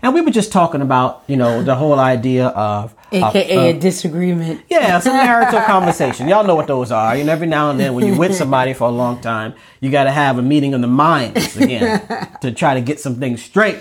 And 0.02 0.14
we 0.14 0.22
were 0.22 0.32
just 0.32 0.52
talking 0.52 0.82
about, 0.82 1.24
you 1.28 1.38
know, 1.38 1.64
the 1.64 1.76
whole 1.76 2.00
idea 2.00 2.48
of 2.48 2.94
AKA 3.12 3.58
uh, 3.58 3.62
a 3.76 3.80
disagreement. 3.80 4.62
Yeah, 4.70 5.00
some 5.00 5.14
marital 5.26 5.62
conversation. 5.62 6.28
Y'all 6.28 6.44
know 6.44 6.56
what 6.56 6.68
those 6.68 6.92
are. 6.92 7.16
And 7.16 7.30
every 7.30 7.48
now 7.48 7.72
and 7.72 7.80
then 7.80 7.94
when 7.94 8.06
you're 8.06 8.18
with 8.18 8.36
somebody 8.36 8.74
for 8.74 8.88
a 8.88 8.92
long 8.92 9.22
time, 9.22 9.54
you 9.80 9.90
gotta 9.90 10.12
have 10.12 10.38
a 10.38 10.42
meeting 10.42 10.74
of 10.74 10.82
the 10.82 10.88
minds 10.88 11.56
again 11.56 12.38
to 12.42 12.52
try 12.52 12.74
to 12.74 12.82
get 12.82 13.00
some 13.00 13.16
things 13.16 13.42
straight. 13.44 13.78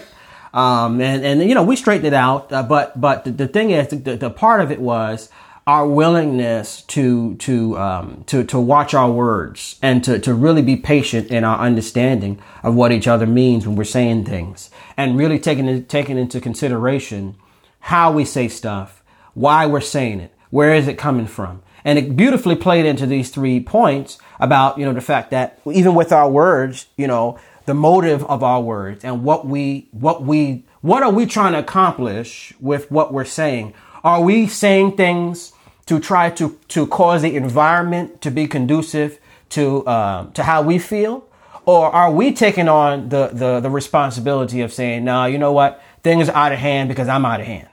Um, 0.56 1.00
and, 1.00 1.24
and, 1.24 1.48
you 1.48 1.54
know, 1.54 1.62
we 1.62 1.76
straightened 1.76 2.06
it 2.06 2.14
out. 2.14 2.52
Uh, 2.52 2.62
but, 2.62 2.98
but 3.00 3.24
the, 3.24 3.30
the 3.30 3.48
thing 3.48 3.70
is, 3.70 3.88
the, 3.88 4.16
the 4.16 4.30
part 4.30 4.60
of 4.62 4.72
it 4.72 4.80
was, 4.80 5.28
our 5.66 5.86
willingness 5.86 6.82
to 6.82 7.34
to 7.36 7.76
um, 7.76 8.22
to 8.26 8.44
to 8.44 8.60
watch 8.60 8.94
our 8.94 9.10
words 9.10 9.78
and 9.82 10.04
to 10.04 10.18
to 10.20 10.32
really 10.32 10.62
be 10.62 10.76
patient 10.76 11.28
in 11.28 11.42
our 11.42 11.58
understanding 11.58 12.40
of 12.62 12.74
what 12.74 12.92
each 12.92 13.08
other 13.08 13.26
means 13.26 13.66
when 13.66 13.74
we're 13.74 13.84
saying 13.84 14.24
things, 14.24 14.70
and 14.96 15.16
really 15.16 15.38
taking 15.38 15.84
taking 15.86 16.18
into 16.18 16.40
consideration 16.40 17.34
how 17.80 18.12
we 18.12 18.24
say 18.24 18.46
stuff, 18.48 19.02
why 19.34 19.66
we're 19.66 19.80
saying 19.80 20.20
it, 20.20 20.32
where 20.50 20.72
is 20.72 20.86
it 20.86 20.98
coming 20.98 21.26
from, 21.26 21.62
and 21.84 21.98
it 21.98 22.16
beautifully 22.16 22.54
played 22.54 22.86
into 22.86 23.04
these 23.04 23.30
three 23.30 23.58
points 23.58 24.18
about 24.38 24.78
you 24.78 24.84
know 24.84 24.92
the 24.92 25.00
fact 25.00 25.32
that 25.32 25.58
even 25.72 25.96
with 25.96 26.12
our 26.12 26.30
words, 26.30 26.86
you 26.96 27.08
know 27.08 27.40
the 27.66 27.74
motive 27.74 28.24
of 28.24 28.42
our 28.42 28.60
words 28.60 29.04
and 29.04 29.24
what 29.24 29.46
we 29.46 29.88
what 29.90 30.22
we 30.22 30.64
what 30.80 31.02
are 31.02 31.12
we 31.12 31.26
trying 31.26 31.52
to 31.52 31.58
accomplish 31.58 32.54
with 32.60 32.90
what 32.90 33.12
we're 33.12 33.24
saying 33.24 33.74
are 34.06 34.22
we 34.22 34.46
saying 34.46 34.96
things 34.96 35.52
to 35.86 35.98
try 35.98 36.30
to, 36.30 36.58
to 36.68 36.86
cause 36.86 37.22
the 37.22 37.34
environment 37.34 38.20
to 38.22 38.30
be 38.30 38.46
conducive 38.46 39.18
to, 39.48 39.84
um, 39.88 40.30
to 40.32 40.44
how 40.44 40.62
we 40.62 40.78
feel? 40.78 41.28
Or 41.64 41.90
are 41.90 42.12
we 42.12 42.32
taking 42.32 42.68
on 42.68 43.08
the, 43.08 43.30
the, 43.32 43.58
the 43.58 43.68
responsibility 43.68 44.60
of 44.60 44.72
saying, 44.72 45.04
no, 45.04 45.24
you 45.24 45.38
know 45.38 45.50
what? 45.50 45.82
Things 46.04 46.28
are 46.28 46.36
out 46.36 46.52
of 46.52 46.58
hand 46.58 46.88
because 46.88 47.08
I'm 47.08 47.24
out 47.24 47.40
of 47.40 47.46
hand. 47.46 47.68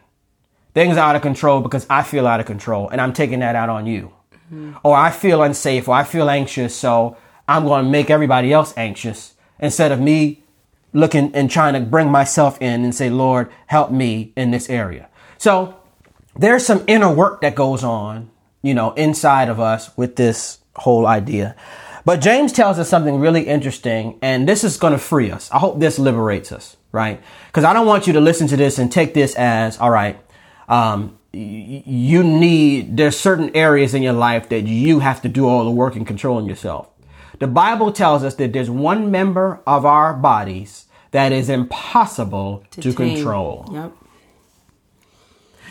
Things 0.74 0.98
are 0.98 1.08
out 1.08 1.16
of 1.16 1.22
control 1.22 1.62
because 1.62 1.86
I 1.88 2.02
feel 2.02 2.26
out 2.26 2.40
of 2.40 2.48
control 2.48 2.90
and 2.90 3.00
I'm 3.00 3.14
taking 3.14 3.40
that 3.42 3.56
out 3.56 3.70
on 3.70 3.86
you. 3.86 4.12
Mm-hmm. 4.52 4.78
Or 4.84 4.96
I 4.96 5.12
feel 5.12 5.44
unsafe 5.44 5.88
or 5.88 5.94
I 5.94 6.04
feel 6.04 6.32
anxious, 6.32 6.76
so 6.76 7.16
I'm 7.48 7.66
going 7.66 7.86
to 7.86 7.92
make 7.92 8.10
everybody 8.10 8.52
else 8.52 8.74
anxious 8.76 9.33
instead 9.64 9.92
of 9.92 10.00
me 10.00 10.44
looking 10.92 11.34
and 11.34 11.50
trying 11.50 11.74
to 11.74 11.80
bring 11.80 12.12
myself 12.12 12.62
in 12.62 12.84
and 12.84 12.94
say, 12.94 13.10
Lord, 13.10 13.50
help 13.66 13.90
me 13.90 14.32
in 14.36 14.52
this 14.52 14.70
area. 14.70 15.10
So 15.40 15.76
there's 16.36 16.66
some 16.66 16.84
inner 16.86 17.12
work 17.12 17.42
that 17.42 17.56
goes 17.56 17.84
on, 17.84 18.30
you 18.62 18.76
know, 18.76 18.92
inside 18.92 19.50
of 19.50 19.60
us 19.60 19.96
with 19.98 20.16
this 20.18 20.60
whole 20.76 21.08
idea. 21.08 21.56
But 22.06 22.20
James 22.20 22.52
tells 22.52 22.78
us 22.78 22.90
something 22.90 23.20
really 23.20 23.44
interesting, 23.48 24.20
and 24.22 24.48
this 24.48 24.64
is 24.64 24.78
going 24.78 24.94
to 24.94 25.00
free 25.00 25.32
us. 25.32 25.50
I 25.52 25.60
hope 25.60 25.80
this 25.80 25.98
liberates 25.98 26.52
us, 26.52 26.76
right? 26.92 27.22
Because 27.48 27.64
I 27.64 27.72
don't 27.72 27.88
want 27.88 28.08
you 28.08 28.14
to 28.14 28.20
listen 28.20 28.48
to 28.50 28.58
this 28.58 28.78
and 28.78 28.92
take 28.92 29.14
this 29.14 29.34
as, 29.36 29.80
all 29.80 29.90
right, 29.90 30.20
um, 30.68 31.18
you 31.32 32.24
need, 32.24 32.98
there's 32.98 33.18
certain 33.18 33.56
areas 33.56 33.94
in 33.94 34.04
your 34.04 34.14
life 34.14 34.50
that 34.50 34.68
you 34.68 35.00
have 35.00 35.22
to 35.22 35.30
do 35.30 35.48
all 35.48 35.64
the 35.64 35.72
work 35.72 35.96
and 35.96 36.06
controlling 36.06 36.46
yourself. 36.46 36.90
The 37.40 37.48
Bible 37.48 37.92
tells 37.92 38.24
us 38.24 38.36
that 38.36 38.54
there's 38.54 38.70
one 38.70 39.12
member 39.12 39.62
of 39.66 39.86
our 39.86 40.14
bodies 40.14 40.86
that 41.12 41.32
is 41.32 41.50
impossible 41.50 42.64
to, 42.72 42.82
to 42.82 42.94
control. 42.94 43.70
Yep. 43.72 43.94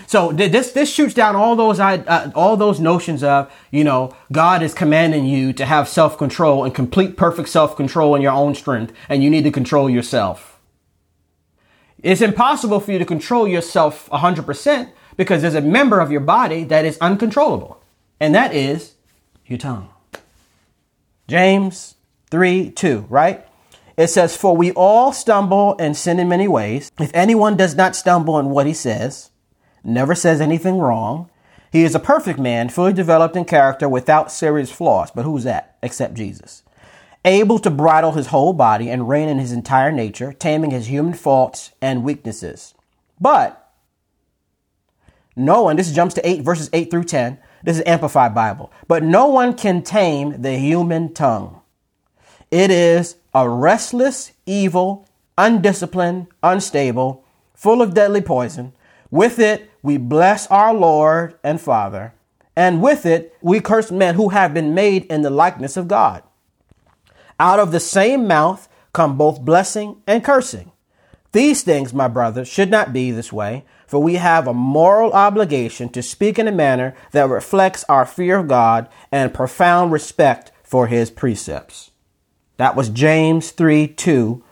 So 0.06 0.30
this 0.30 0.72
this 0.72 0.92
shoots 0.92 1.14
down 1.14 1.36
all 1.36 1.56
those 1.56 1.80
uh, 1.80 2.30
all 2.34 2.56
those 2.56 2.78
notions 2.78 3.22
of 3.22 3.50
you 3.70 3.82
know 3.82 4.14
God 4.30 4.62
is 4.62 4.74
commanding 4.74 5.24
you 5.24 5.54
to 5.54 5.64
have 5.64 5.88
self 5.88 6.18
control 6.18 6.64
and 6.64 6.74
complete 6.74 7.16
perfect 7.16 7.48
self 7.48 7.76
control 7.76 8.14
in 8.14 8.20
your 8.20 8.32
own 8.32 8.54
strength, 8.54 8.92
and 9.08 9.24
you 9.24 9.30
need 9.30 9.44
to 9.44 9.50
control 9.50 9.88
yourself. 9.88 10.60
It's 12.02 12.20
impossible 12.20 12.80
for 12.80 12.92
you 12.92 12.98
to 12.98 13.06
control 13.06 13.48
yourself 13.48 14.10
100% 14.10 14.90
because 15.16 15.40
there's 15.40 15.54
a 15.54 15.60
member 15.60 16.00
of 16.00 16.10
your 16.10 16.20
body 16.20 16.64
that 16.64 16.84
is 16.84 16.98
uncontrollable, 17.00 17.82
and 18.20 18.34
that 18.34 18.54
is 18.54 18.94
your 19.46 19.58
tongue. 19.58 19.88
James 21.28 21.96
3 22.30 22.70
2, 22.70 23.06
right? 23.08 23.46
It 23.96 24.08
says, 24.08 24.36
For 24.36 24.56
we 24.56 24.72
all 24.72 25.12
stumble 25.12 25.76
and 25.78 25.96
sin 25.96 26.18
in 26.18 26.28
many 26.28 26.48
ways. 26.48 26.90
If 26.98 27.10
anyone 27.14 27.56
does 27.56 27.74
not 27.74 27.96
stumble 27.96 28.38
in 28.38 28.50
what 28.50 28.66
he 28.66 28.74
says, 28.74 29.30
never 29.84 30.14
says 30.14 30.40
anything 30.40 30.78
wrong. 30.78 31.30
He 31.70 31.84
is 31.84 31.94
a 31.94 32.00
perfect 32.00 32.38
man, 32.38 32.68
fully 32.68 32.92
developed 32.92 33.36
in 33.36 33.44
character, 33.44 33.88
without 33.88 34.30
serious 34.30 34.70
flaws. 34.70 35.10
But 35.10 35.24
who's 35.24 35.44
that 35.44 35.76
except 35.82 36.14
Jesus? 36.14 36.62
Able 37.24 37.58
to 37.60 37.70
bridle 37.70 38.12
his 38.12 38.26
whole 38.26 38.52
body 38.52 38.90
and 38.90 39.08
rein 39.08 39.28
in 39.28 39.38
his 39.38 39.52
entire 39.52 39.92
nature, 39.92 40.32
taming 40.32 40.70
his 40.70 40.88
human 40.88 41.14
faults 41.14 41.72
and 41.80 42.04
weaknesses. 42.04 42.74
But 43.20 43.72
no 45.36 45.62
one, 45.62 45.76
this 45.76 45.92
jumps 45.92 46.14
to 46.14 46.28
8 46.28 46.42
verses 46.42 46.68
8 46.72 46.90
through 46.90 47.04
10. 47.04 47.38
This 47.64 47.78
is 47.78 47.82
Amplified 47.86 48.34
Bible. 48.34 48.72
But 48.88 49.02
no 49.02 49.26
one 49.26 49.54
can 49.54 49.82
tame 49.82 50.42
the 50.42 50.56
human 50.56 51.14
tongue. 51.14 51.60
It 52.50 52.70
is 52.70 53.16
a 53.34 53.48
restless, 53.48 54.32
evil, 54.44 55.06
undisciplined, 55.38 56.26
unstable, 56.42 57.24
full 57.54 57.80
of 57.80 57.94
deadly 57.94 58.20
poison. 58.20 58.72
With 59.10 59.38
it, 59.38 59.70
we 59.82 59.96
bless 59.96 60.46
our 60.48 60.74
Lord 60.74 61.38
and 61.42 61.60
Father, 61.60 62.14
and 62.56 62.82
with 62.82 63.06
it 63.06 63.36
we 63.40 63.60
curse 63.60 63.90
men 63.90 64.14
who 64.14 64.30
have 64.30 64.52
been 64.52 64.74
made 64.74 65.04
in 65.06 65.22
the 65.22 65.30
likeness 65.30 65.76
of 65.76 65.88
God. 65.88 66.22
Out 67.38 67.58
of 67.58 67.72
the 67.72 67.80
same 67.80 68.26
mouth 68.26 68.68
come 68.92 69.16
both 69.16 69.40
blessing 69.40 70.02
and 70.06 70.24
cursing. 70.24 70.71
These 71.32 71.62
things, 71.62 71.94
my 71.94 72.08
brothers, 72.08 72.48
should 72.48 72.70
not 72.70 72.92
be 72.92 73.10
this 73.10 73.32
way, 73.32 73.64
for 73.86 74.02
we 74.02 74.14
have 74.14 74.46
a 74.46 74.54
moral 74.54 75.12
obligation 75.12 75.88
to 75.90 76.02
speak 76.02 76.38
in 76.38 76.46
a 76.46 76.52
manner 76.52 76.94
that 77.12 77.28
reflects 77.28 77.84
our 77.88 78.06
fear 78.06 78.38
of 78.38 78.48
God 78.48 78.88
and 79.10 79.34
profound 79.34 79.92
respect 79.92 80.52
for 80.62 80.86
his 80.86 81.10
precepts. 81.10 81.90
That 82.58 82.76
was 82.76 82.90
James 82.90 83.50
3 83.50 83.88
2 83.88 84.44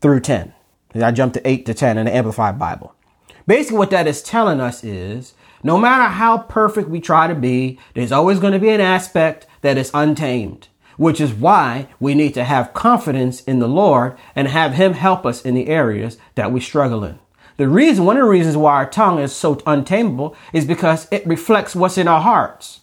through 0.00 0.20
10. 0.20 0.54
I 0.94 1.10
jumped 1.10 1.34
to 1.34 1.48
8 1.48 1.64
to 1.66 1.74
10 1.74 1.96
in 1.96 2.06
the 2.06 2.14
Amplified 2.14 2.58
Bible. 2.58 2.94
Basically, 3.46 3.78
what 3.78 3.90
that 3.90 4.06
is 4.06 4.22
telling 4.22 4.60
us 4.60 4.84
is 4.84 5.34
no 5.62 5.78
matter 5.78 6.04
how 6.04 6.38
perfect 6.38 6.88
we 6.88 7.00
try 7.00 7.26
to 7.26 7.34
be, 7.34 7.78
there's 7.94 8.12
always 8.12 8.38
going 8.38 8.52
to 8.52 8.58
be 8.58 8.68
an 8.68 8.80
aspect 8.80 9.46
that 9.62 9.78
is 9.78 9.90
untamed, 9.94 10.68
which 11.02 11.20
is 11.20 11.34
why 11.34 11.88
we 11.98 12.14
need 12.14 12.32
to 12.32 12.44
have 12.44 12.72
confidence 12.72 13.42
in 13.42 13.58
the 13.58 13.68
Lord 13.68 14.16
and 14.36 14.46
have 14.46 14.74
Him 14.74 14.92
help 14.92 15.26
us 15.26 15.42
in 15.42 15.56
the 15.56 15.66
areas 15.66 16.16
that 16.36 16.52
we 16.52 16.60
struggle 16.60 17.02
in. 17.02 17.18
The 17.56 17.68
reason, 17.68 18.04
one 18.04 18.16
of 18.16 18.22
the 18.22 18.30
reasons 18.30 18.56
why 18.56 18.74
our 18.74 18.88
tongue 18.88 19.18
is 19.18 19.34
so 19.34 19.60
untamable 19.66 20.36
is 20.52 20.64
because 20.64 21.08
it 21.10 21.26
reflects 21.26 21.74
what's 21.74 21.98
in 21.98 22.06
our 22.06 22.20
hearts. 22.20 22.82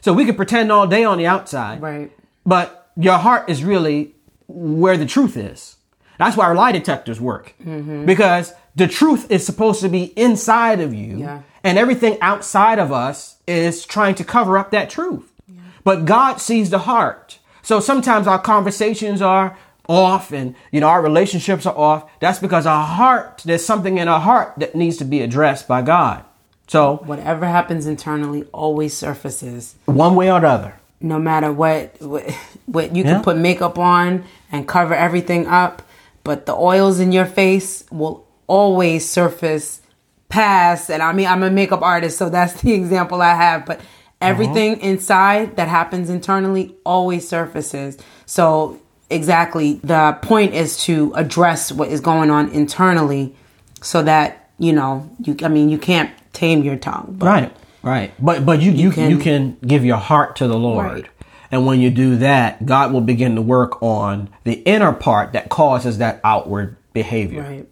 So 0.00 0.14
we 0.14 0.24
can 0.24 0.36
pretend 0.36 0.72
all 0.72 0.86
day 0.86 1.04
on 1.04 1.18
the 1.18 1.26
outside, 1.26 1.82
right? 1.82 2.10
But 2.46 2.90
your 2.96 3.18
heart 3.18 3.50
is 3.50 3.62
really 3.62 4.14
where 4.48 4.96
the 4.96 5.06
truth 5.06 5.36
is. 5.36 5.76
That's 6.18 6.36
why 6.36 6.46
our 6.46 6.54
lie 6.54 6.72
detectors 6.72 7.20
work. 7.20 7.54
Mm-hmm. 7.62 8.06
Because 8.06 8.54
the 8.74 8.88
truth 8.88 9.30
is 9.30 9.44
supposed 9.44 9.82
to 9.82 9.88
be 9.88 10.04
inside 10.16 10.80
of 10.80 10.94
you. 10.94 11.18
Yeah. 11.18 11.42
And 11.62 11.78
everything 11.78 12.18
outside 12.20 12.78
of 12.78 12.90
us 12.92 13.36
is 13.46 13.84
trying 13.84 14.14
to 14.16 14.24
cover 14.24 14.56
up 14.58 14.70
that 14.70 14.90
truth. 14.90 15.33
But 15.84 16.04
God 16.04 16.40
sees 16.40 16.70
the 16.70 16.80
heart. 16.80 17.38
So 17.62 17.80
sometimes 17.80 18.26
our 18.26 18.38
conversations 18.38 19.22
are 19.22 19.56
off 19.88 20.32
and, 20.32 20.54
you 20.72 20.80
know, 20.80 20.88
our 20.88 21.02
relationships 21.02 21.66
are 21.66 21.76
off. 21.76 22.10
That's 22.20 22.38
because 22.38 22.66
our 22.66 22.86
heart, 22.86 23.42
there's 23.44 23.64
something 23.64 23.98
in 23.98 24.08
our 24.08 24.20
heart 24.20 24.54
that 24.56 24.74
needs 24.74 24.96
to 24.98 25.04
be 25.04 25.20
addressed 25.20 25.68
by 25.68 25.82
God. 25.82 26.24
So 26.66 26.96
whatever 27.04 27.46
happens 27.46 27.86
internally 27.86 28.44
always 28.52 28.94
surfaces 28.96 29.74
one 29.84 30.14
way 30.14 30.32
or 30.32 30.40
the 30.40 30.48
other. 30.48 30.74
No 31.00 31.18
matter 31.18 31.52
what, 31.52 32.00
what, 32.00 32.30
what 32.64 32.96
you 32.96 33.02
can 33.02 33.16
yeah. 33.16 33.22
put 33.22 33.36
makeup 33.36 33.78
on 33.78 34.24
and 34.50 34.66
cover 34.66 34.94
everything 34.94 35.46
up 35.46 35.82
but 36.24 36.46
the 36.46 36.54
oils 36.54 36.98
in 36.98 37.12
your 37.12 37.26
face 37.26 37.84
will 37.92 38.26
always 38.46 39.08
surface 39.08 39.82
past. 40.30 40.90
And 40.90 41.02
I 41.02 41.12
mean, 41.12 41.26
I'm 41.26 41.42
a 41.42 41.50
makeup 41.50 41.82
artist, 41.82 42.18
so 42.18 42.30
that's 42.30 42.60
the 42.62 42.72
example 42.80 43.22
I 43.22 43.34
have, 43.34 43.66
but 43.66 43.80
everything 44.24 44.74
uh-huh. 44.74 44.86
inside 44.86 45.56
that 45.56 45.68
happens 45.68 46.10
internally 46.10 46.74
always 46.84 47.28
surfaces. 47.28 47.98
So, 48.26 48.80
exactly, 49.10 49.74
the 49.84 50.18
point 50.22 50.54
is 50.54 50.76
to 50.84 51.12
address 51.14 51.70
what 51.70 51.88
is 51.88 52.00
going 52.00 52.30
on 52.30 52.50
internally 52.50 53.34
so 53.80 54.02
that, 54.02 54.50
you 54.58 54.72
know, 54.72 55.08
you, 55.20 55.36
I 55.42 55.48
mean, 55.48 55.68
you 55.68 55.78
can't 55.78 56.10
tame 56.32 56.62
your 56.62 56.76
tongue. 56.76 57.18
right. 57.20 57.54
Right. 57.82 58.14
But, 58.18 58.46
but 58.46 58.62
you, 58.62 58.72
you, 58.72 58.84
you 58.84 58.90
can, 58.92 59.10
you 59.10 59.18
can 59.18 59.58
give 59.66 59.84
your 59.84 59.98
heart 59.98 60.36
to 60.36 60.48
the 60.48 60.56
Lord. 60.58 60.86
Right. 60.86 61.06
And 61.50 61.66
when 61.66 61.80
you 61.80 61.90
do 61.90 62.16
that, 62.16 62.64
God 62.64 62.92
will 62.92 63.02
begin 63.02 63.36
to 63.36 63.42
work 63.42 63.82
on 63.82 64.30
the 64.44 64.54
inner 64.54 64.92
part 64.92 65.34
that 65.34 65.50
causes 65.50 65.98
that 65.98 66.18
outward 66.24 66.76
behavior. 66.94 67.42
Right. 67.42 67.68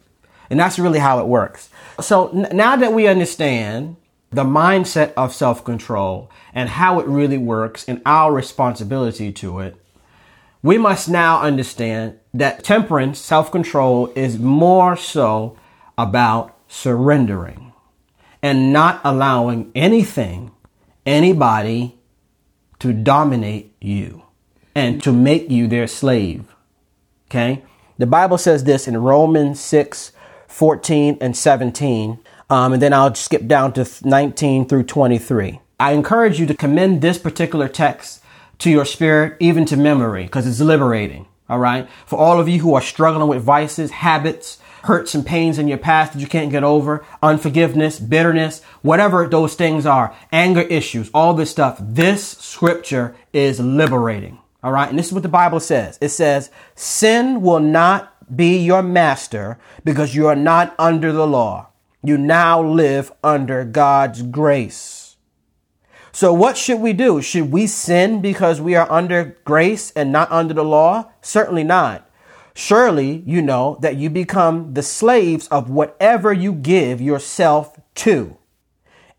And 0.50 0.60
that's 0.60 0.78
really 0.78 0.98
how 0.98 1.18
it 1.20 1.26
works. 1.26 1.70
So 1.98 2.28
n- 2.28 2.54
now 2.54 2.76
that 2.76 2.92
we 2.92 3.06
understand 3.06 3.96
the 4.32 4.44
mindset 4.44 5.12
of 5.14 5.34
self 5.34 5.64
control 5.64 6.30
and 6.54 6.70
how 6.70 7.00
it 7.00 7.06
really 7.06 7.38
works 7.38 7.84
and 7.86 8.00
our 8.06 8.32
responsibility 8.32 9.30
to 9.32 9.60
it, 9.60 9.76
we 10.62 10.78
must 10.78 11.08
now 11.08 11.40
understand 11.40 12.18
that 12.32 12.64
temperance, 12.64 13.18
self 13.18 13.50
control, 13.50 14.12
is 14.14 14.38
more 14.38 14.96
so 14.96 15.56
about 15.98 16.56
surrendering 16.68 17.72
and 18.42 18.72
not 18.72 19.00
allowing 19.04 19.70
anything, 19.74 20.50
anybody, 21.04 21.98
to 22.78 22.92
dominate 22.92 23.74
you 23.80 24.22
and 24.74 25.02
to 25.02 25.12
make 25.12 25.50
you 25.50 25.68
their 25.68 25.86
slave. 25.86 26.54
Okay? 27.30 27.62
The 27.98 28.06
Bible 28.06 28.38
says 28.38 28.64
this 28.64 28.88
in 28.88 28.96
Romans 28.96 29.60
6 29.60 30.12
14 30.48 31.16
and 31.20 31.34
17. 31.36 32.18
Um, 32.52 32.74
and 32.74 32.82
then 32.82 32.92
I'll 32.92 33.14
skip 33.14 33.46
down 33.46 33.72
to 33.72 33.88
19 34.04 34.68
through 34.68 34.82
23. 34.82 35.58
I 35.80 35.92
encourage 35.92 36.38
you 36.38 36.44
to 36.44 36.54
commend 36.54 37.00
this 37.00 37.16
particular 37.16 37.66
text 37.66 38.22
to 38.58 38.70
your 38.70 38.84
spirit, 38.84 39.38
even 39.40 39.64
to 39.64 39.76
memory, 39.78 40.24
because 40.24 40.46
it's 40.46 40.60
liberating. 40.60 41.26
All 41.48 41.58
right. 41.58 41.88
For 42.04 42.18
all 42.18 42.38
of 42.38 42.50
you 42.50 42.60
who 42.60 42.74
are 42.74 42.82
struggling 42.82 43.26
with 43.26 43.42
vices, 43.42 43.90
habits, 43.90 44.58
hurts 44.82 45.14
and 45.14 45.24
pains 45.24 45.58
in 45.58 45.66
your 45.66 45.78
past 45.78 46.12
that 46.12 46.18
you 46.20 46.26
can't 46.26 46.50
get 46.50 46.62
over, 46.62 47.02
unforgiveness, 47.22 47.98
bitterness, 47.98 48.62
whatever 48.82 49.26
those 49.26 49.54
things 49.54 49.86
are, 49.86 50.14
anger 50.30 50.60
issues, 50.60 51.10
all 51.14 51.32
this 51.32 51.50
stuff. 51.50 51.78
This 51.80 52.36
scripture 52.36 53.16
is 53.32 53.60
liberating. 53.60 54.38
All 54.62 54.72
right. 54.72 54.90
And 54.90 54.98
this 54.98 55.06
is 55.06 55.14
what 55.14 55.22
the 55.22 55.30
Bible 55.30 55.58
says. 55.58 55.96
It 56.02 56.10
says, 56.10 56.50
sin 56.74 57.40
will 57.40 57.60
not 57.60 58.36
be 58.36 58.58
your 58.58 58.82
master 58.82 59.58
because 59.84 60.14
you 60.14 60.26
are 60.26 60.36
not 60.36 60.74
under 60.78 61.12
the 61.12 61.26
law. 61.26 61.70
You 62.02 62.18
now 62.18 62.62
live 62.62 63.12
under 63.22 63.64
God's 63.64 64.22
grace. 64.22 65.16
So 66.10 66.32
what 66.32 66.58
should 66.58 66.80
we 66.80 66.92
do? 66.92 67.22
Should 67.22 67.50
we 67.50 67.66
sin 67.66 68.20
because 68.20 68.60
we 68.60 68.74
are 68.74 68.90
under 68.90 69.38
grace 69.44 69.90
and 69.92 70.12
not 70.12 70.30
under 70.30 70.52
the 70.52 70.64
law? 70.64 71.10
Certainly 71.22 71.64
not. 71.64 72.08
Surely 72.54 73.22
you 73.26 73.40
know 73.40 73.78
that 73.80 73.96
you 73.96 74.10
become 74.10 74.74
the 74.74 74.82
slaves 74.82 75.48
of 75.48 75.70
whatever 75.70 76.32
you 76.32 76.52
give 76.52 77.00
yourself 77.00 77.80
to. 77.94 78.36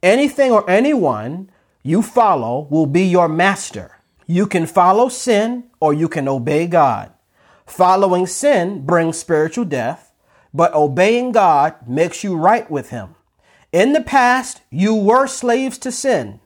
Anything 0.04 0.52
or 0.52 0.70
anyone 0.70 1.50
you 1.82 2.02
follow 2.02 2.68
will 2.70 2.86
be 2.86 3.04
your 3.04 3.28
master. 3.28 4.00
You 4.28 4.46
can 4.46 4.68
follow 4.68 5.10
sin 5.10 5.66
or 5.80 5.94
you 5.94 6.08
can 6.08 6.28
obey 6.28 6.68
God. 6.68 7.12
Following 7.66 8.28
sin 8.28 8.86
brings 8.86 9.18
spiritual 9.18 9.66
death, 9.66 10.13
but 10.54 10.74
obeying 10.74 11.32
God 11.32 11.76
makes 11.88 12.24
you 12.24 12.36
right 12.36 12.70
with 12.70 12.90
Him. 12.90 13.16
In 13.72 13.94
the 13.94 14.02
past, 14.02 14.62
you 14.70 14.94
were 14.94 15.28
slaves 15.28 15.78
to 15.80 15.92
sin. 15.92 16.40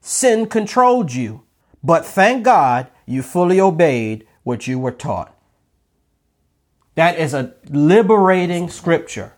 Sin 0.00 0.46
controlled 0.46 1.12
you, 1.12 1.42
but 1.82 2.06
thank 2.06 2.44
God 2.44 2.88
you 3.04 3.22
fully 3.22 3.60
obeyed 3.60 4.26
what 4.44 4.66
you 4.66 4.78
were 4.78 4.92
taught. 4.92 5.36
That 6.94 7.18
is 7.18 7.34
a 7.34 7.54
liberating 7.68 8.68
scripture 8.68 9.34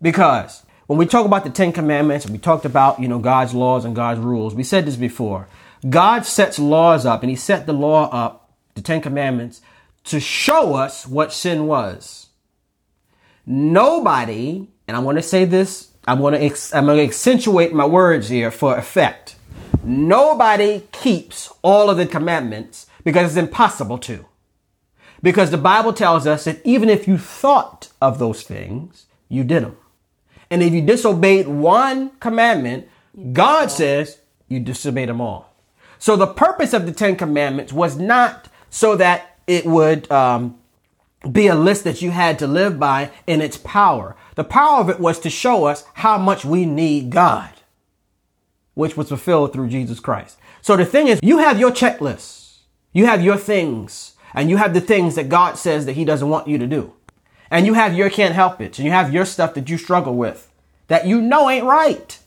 because 0.00 0.64
when 0.86 0.98
we 0.98 1.06
talk 1.06 1.24
about 1.24 1.44
the 1.44 1.50
Ten 1.50 1.72
Commandments, 1.72 2.28
we 2.28 2.38
talked 2.38 2.64
about, 2.64 3.00
you 3.00 3.08
know, 3.08 3.18
God's 3.18 3.54
laws 3.54 3.84
and 3.84 3.96
God's 3.96 4.20
rules. 4.20 4.54
We 4.54 4.64
said 4.64 4.84
this 4.84 4.96
before. 4.96 5.48
God 5.88 6.26
sets 6.26 6.58
laws 6.58 7.06
up 7.06 7.22
and 7.22 7.30
he 7.30 7.36
set 7.36 7.66
the 7.66 7.72
law 7.72 8.10
up, 8.10 8.52
the 8.74 8.82
Ten 8.82 9.00
Commandments, 9.00 9.60
to 10.04 10.20
show 10.20 10.74
us 10.74 11.06
what 11.06 11.32
sin 11.32 11.66
was. 11.66 12.21
Nobody, 13.46 14.68
and 14.86 14.96
I 14.96 15.00
want 15.00 15.18
to 15.18 15.22
say 15.22 15.44
this, 15.44 15.90
I 16.06 16.14
want 16.14 16.36
to, 16.36 16.42
ex- 16.42 16.74
I'm 16.74 16.86
going 16.86 16.98
to 16.98 17.04
accentuate 17.04 17.72
my 17.72 17.84
words 17.84 18.28
here 18.28 18.50
for 18.50 18.76
effect. 18.76 19.36
Nobody 19.84 20.82
keeps 20.92 21.52
all 21.62 21.90
of 21.90 21.96
the 21.96 22.06
commandments 22.06 22.86
because 23.04 23.30
it's 23.30 23.36
impossible 23.36 23.98
to. 23.98 24.26
Because 25.22 25.50
the 25.50 25.58
Bible 25.58 25.92
tells 25.92 26.26
us 26.26 26.44
that 26.44 26.60
even 26.64 26.88
if 26.88 27.06
you 27.06 27.18
thought 27.18 27.88
of 28.00 28.18
those 28.18 28.42
things, 28.42 29.06
you 29.28 29.44
did 29.44 29.62
them. 29.62 29.76
And 30.50 30.62
if 30.62 30.72
you 30.72 30.82
disobeyed 30.82 31.48
one 31.48 32.10
commandment, 32.20 32.88
God 33.32 33.70
says 33.70 34.18
you 34.48 34.60
disobeyed 34.60 35.08
them 35.08 35.20
all. 35.20 35.54
So 35.98 36.16
the 36.16 36.26
purpose 36.26 36.72
of 36.72 36.86
the 36.86 36.92
Ten 36.92 37.16
Commandments 37.16 37.72
was 37.72 37.96
not 37.96 38.48
so 38.70 38.96
that 38.96 39.38
it 39.46 39.64
would 39.64 40.10
um, 40.10 40.58
be 41.30 41.46
a 41.46 41.54
list 41.54 41.84
that 41.84 42.02
you 42.02 42.10
had 42.10 42.38
to 42.40 42.46
live 42.46 42.78
by 42.78 43.10
in 43.26 43.40
its 43.40 43.56
power. 43.56 44.16
The 44.34 44.44
power 44.44 44.80
of 44.80 44.88
it 44.88 44.98
was 44.98 45.18
to 45.20 45.30
show 45.30 45.66
us 45.66 45.84
how 45.94 46.18
much 46.18 46.44
we 46.44 46.66
need 46.66 47.10
God, 47.10 47.50
which 48.74 48.96
was 48.96 49.08
fulfilled 49.08 49.52
through 49.52 49.68
Jesus 49.68 50.00
Christ. 50.00 50.38
So 50.60 50.76
the 50.76 50.84
thing 50.84 51.08
is, 51.08 51.20
you 51.22 51.38
have 51.38 51.60
your 51.60 51.70
checklist, 51.70 52.58
you 52.92 53.06
have 53.06 53.22
your 53.22 53.36
things, 53.36 54.14
and 54.34 54.48
you 54.50 54.56
have 54.56 54.74
the 54.74 54.80
things 54.80 55.14
that 55.14 55.28
God 55.28 55.58
says 55.58 55.86
that 55.86 55.92
He 55.92 56.04
doesn't 56.04 56.28
want 56.28 56.48
you 56.48 56.58
to 56.58 56.66
do. 56.66 56.94
And 57.50 57.66
you 57.66 57.74
have 57.74 57.94
your 57.94 58.08
can't 58.08 58.34
help 58.34 58.60
it, 58.60 58.78
and 58.78 58.86
you 58.86 58.92
have 58.92 59.12
your 59.12 59.26
stuff 59.26 59.54
that 59.54 59.68
you 59.68 59.76
struggle 59.76 60.16
with 60.16 60.50
that 60.88 61.06
you 61.06 61.20
know 61.20 61.48
ain't 61.48 61.64
right. 61.64 62.18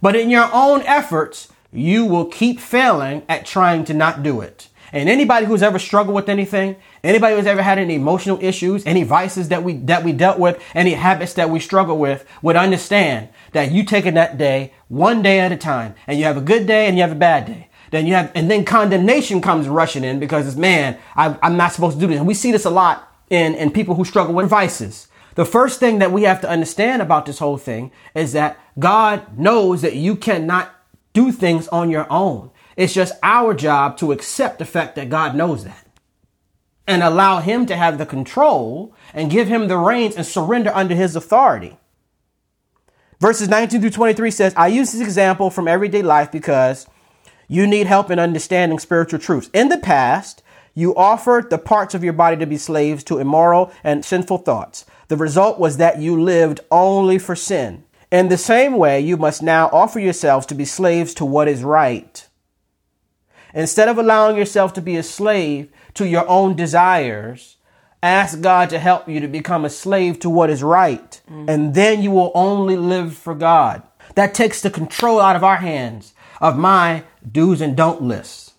But 0.00 0.16
in 0.16 0.30
your 0.30 0.48
own 0.52 0.82
efforts, 0.82 1.48
you 1.72 2.04
will 2.04 2.26
keep 2.26 2.60
failing 2.60 3.22
at 3.28 3.46
trying 3.46 3.84
to 3.86 3.94
not 3.94 4.22
do 4.22 4.40
it. 4.40 4.68
And 4.92 5.08
anybody 5.08 5.46
who's 5.46 5.62
ever 5.62 5.78
struggled 5.78 6.14
with 6.14 6.28
anything, 6.28 6.76
anybody 7.02 7.36
who's 7.36 7.46
ever 7.46 7.62
had 7.62 7.78
any 7.78 7.94
emotional 7.94 8.38
issues, 8.40 8.84
any 8.86 9.02
vices 9.02 9.48
that 9.48 9.62
we 9.62 9.74
that 9.78 10.04
we 10.04 10.12
dealt 10.12 10.38
with, 10.38 10.62
any 10.74 10.92
habits 10.92 11.34
that 11.34 11.50
we 11.50 11.60
struggle 11.60 11.98
with, 11.98 12.24
would 12.42 12.56
understand 12.56 13.28
that 13.52 13.72
you 13.72 13.84
taking 13.84 14.14
that 14.14 14.38
day 14.38 14.72
one 14.88 15.22
day 15.22 15.40
at 15.40 15.52
a 15.52 15.56
time, 15.56 15.94
and 16.06 16.18
you 16.18 16.24
have 16.24 16.36
a 16.36 16.40
good 16.42 16.66
day 16.66 16.86
and 16.86 16.96
you 16.96 17.02
have 17.02 17.12
a 17.12 17.16
bad 17.16 17.46
day. 17.46 17.68
Then 17.90 18.06
you 18.06 18.14
have, 18.14 18.32
and 18.34 18.50
then 18.50 18.64
condemnation 18.64 19.40
comes 19.40 19.68
rushing 19.68 20.04
in 20.04 20.18
because 20.18 20.46
it's 20.46 20.56
man, 20.56 20.98
I, 21.14 21.36
I'm 21.42 21.56
not 21.56 21.72
supposed 21.72 21.96
to 21.96 22.00
do 22.00 22.08
this. 22.08 22.18
And 22.18 22.26
we 22.26 22.34
see 22.34 22.52
this 22.52 22.64
a 22.64 22.70
lot 22.70 23.12
in 23.30 23.54
in 23.54 23.70
people 23.70 23.94
who 23.94 24.04
struggle 24.04 24.34
with 24.34 24.48
vices. 24.48 25.08
The 25.34 25.44
first 25.44 25.80
thing 25.80 25.98
that 25.98 26.12
we 26.12 26.22
have 26.22 26.40
to 26.40 26.48
understand 26.48 27.02
about 27.02 27.26
this 27.26 27.38
whole 27.38 27.58
thing 27.58 27.92
is 28.14 28.32
that 28.32 28.58
God 28.78 29.38
knows 29.38 29.82
that 29.82 29.94
you 29.94 30.16
cannot 30.16 30.74
do 31.12 31.30
things 31.30 31.68
on 31.68 31.90
your 31.90 32.06
own. 32.10 32.50
It's 32.76 32.94
just 32.94 33.14
our 33.22 33.54
job 33.54 33.96
to 33.98 34.12
accept 34.12 34.58
the 34.58 34.64
fact 34.64 34.96
that 34.96 35.08
God 35.08 35.34
knows 35.34 35.64
that 35.64 35.86
and 36.86 37.02
allow 37.02 37.40
Him 37.40 37.66
to 37.66 37.76
have 37.76 37.98
the 37.98 38.06
control 38.06 38.94
and 39.12 39.30
give 39.30 39.48
Him 39.48 39.68
the 39.68 39.78
reins 39.78 40.16
and 40.16 40.26
surrender 40.26 40.70
under 40.74 40.94
His 40.94 41.16
authority. 41.16 41.78
Verses 43.18 43.48
19 43.48 43.80
through 43.80 43.90
23 43.90 44.30
says, 44.30 44.54
I 44.56 44.68
use 44.68 44.92
this 44.92 45.00
example 45.00 45.48
from 45.48 45.68
everyday 45.68 46.02
life 46.02 46.30
because 46.30 46.86
you 47.48 47.66
need 47.66 47.86
help 47.86 48.10
in 48.10 48.18
understanding 48.18 48.78
spiritual 48.78 49.18
truths. 49.18 49.48
In 49.54 49.70
the 49.70 49.78
past, 49.78 50.42
you 50.74 50.94
offered 50.94 51.48
the 51.48 51.58
parts 51.58 51.94
of 51.94 52.04
your 52.04 52.12
body 52.12 52.36
to 52.36 52.46
be 52.46 52.58
slaves 52.58 53.02
to 53.04 53.18
immoral 53.18 53.72
and 53.82 54.04
sinful 54.04 54.38
thoughts. 54.38 54.84
The 55.08 55.16
result 55.16 55.58
was 55.58 55.78
that 55.78 55.98
you 55.98 56.20
lived 56.20 56.60
only 56.70 57.18
for 57.18 57.34
sin. 57.34 57.84
In 58.12 58.28
the 58.28 58.36
same 58.36 58.76
way, 58.76 59.00
you 59.00 59.16
must 59.16 59.42
now 59.42 59.70
offer 59.72 59.98
yourselves 59.98 60.44
to 60.46 60.54
be 60.54 60.66
slaves 60.66 61.14
to 61.14 61.24
what 61.24 61.48
is 61.48 61.64
right. 61.64 62.25
Instead 63.56 63.88
of 63.88 63.96
allowing 63.96 64.36
yourself 64.36 64.74
to 64.74 64.82
be 64.82 64.96
a 64.96 65.02
slave 65.02 65.70
to 65.94 66.06
your 66.06 66.28
own 66.28 66.54
desires, 66.54 67.56
ask 68.02 68.42
God 68.42 68.68
to 68.68 68.78
help 68.78 69.08
you 69.08 69.18
to 69.18 69.28
become 69.28 69.64
a 69.64 69.70
slave 69.70 70.20
to 70.20 70.28
what 70.28 70.50
is 70.50 70.62
right. 70.62 71.18
Mm. 71.28 71.48
And 71.48 71.74
then 71.74 72.02
you 72.02 72.10
will 72.10 72.32
only 72.34 72.76
live 72.76 73.16
for 73.16 73.34
God. 73.34 73.82
That 74.14 74.34
takes 74.34 74.60
the 74.60 74.68
control 74.68 75.18
out 75.18 75.36
of 75.36 75.42
our 75.42 75.56
hands 75.56 76.12
of 76.38 76.58
my 76.58 77.04
do's 77.26 77.62
and 77.62 77.74
don't 77.74 78.02
lists. 78.02 78.52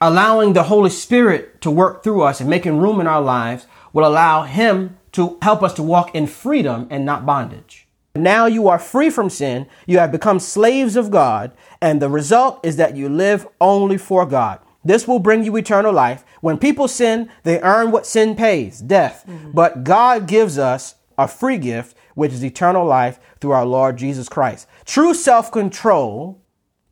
Allowing 0.00 0.54
the 0.54 0.64
Holy 0.64 0.90
Spirit 0.90 1.60
to 1.60 1.70
work 1.70 2.02
through 2.02 2.22
us 2.22 2.40
and 2.40 2.48
making 2.48 2.78
room 2.78 2.98
in 2.98 3.06
our 3.06 3.20
lives 3.20 3.66
will 3.92 4.06
allow 4.06 4.44
Him 4.44 4.98
to 5.12 5.36
help 5.42 5.62
us 5.62 5.74
to 5.74 5.82
walk 5.82 6.14
in 6.14 6.26
freedom 6.26 6.88
and 6.90 7.04
not 7.04 7.26
bondage. 7.26 7.86
Now 8.14 8.46
you 8.46 8.68
are 8.68 8.78
free 8.78 9.08
from 9.10 9.30
sin. 9.30 9.66
You 9.86 9.98
have 9.98 10.12
become 10.12 10.38
slaves 10.38 10.96
of 10.96 11.10
God. 11.10 11.52
And 11.80 12.00
the 12.00 12.10
result 12.10 12.60
is 12.62 12.76
that 12.76 12.96
you 12.96 13.08
live 13.08 13.46
only 13.60 13.96
for 13.96 14.26
God. 14.26 14.60
This 14.84 15.08
will 15.08 15.18
bring 15.18 15.44
you 15.44 15.56
eternal 15.56 15.92
life. 15.92 16.24
When 16.40 16.58
people 16.58 16.88
sin, 16.88 17.30
they 17.44 17.60
earn 17.60 17.90
what 17.90 18.06
sin 18.06 18.34
pays, 18.34 18.80
death. 18.80 19.24
Mm-hmm. 19.26 19.52
But 19.52 19.84
God 19.84 20.26
gives 20.26 20.58
us 20.58 20.96
a 21.16 21.28
free 21.28 21.58
gift, 21.58 21.96
which 22.14 22.32
is 22.32 22.44
eternal 22.44 22.84
life 22.84 23.18
through 23.40 23.52
our 23.52 23.64
Lord 23.64 23.96
Jesus 23.96 24.28
Christ. 24.28 24.66
True 24.84 25.14
self 25.14 25.50
control 25.52 26.42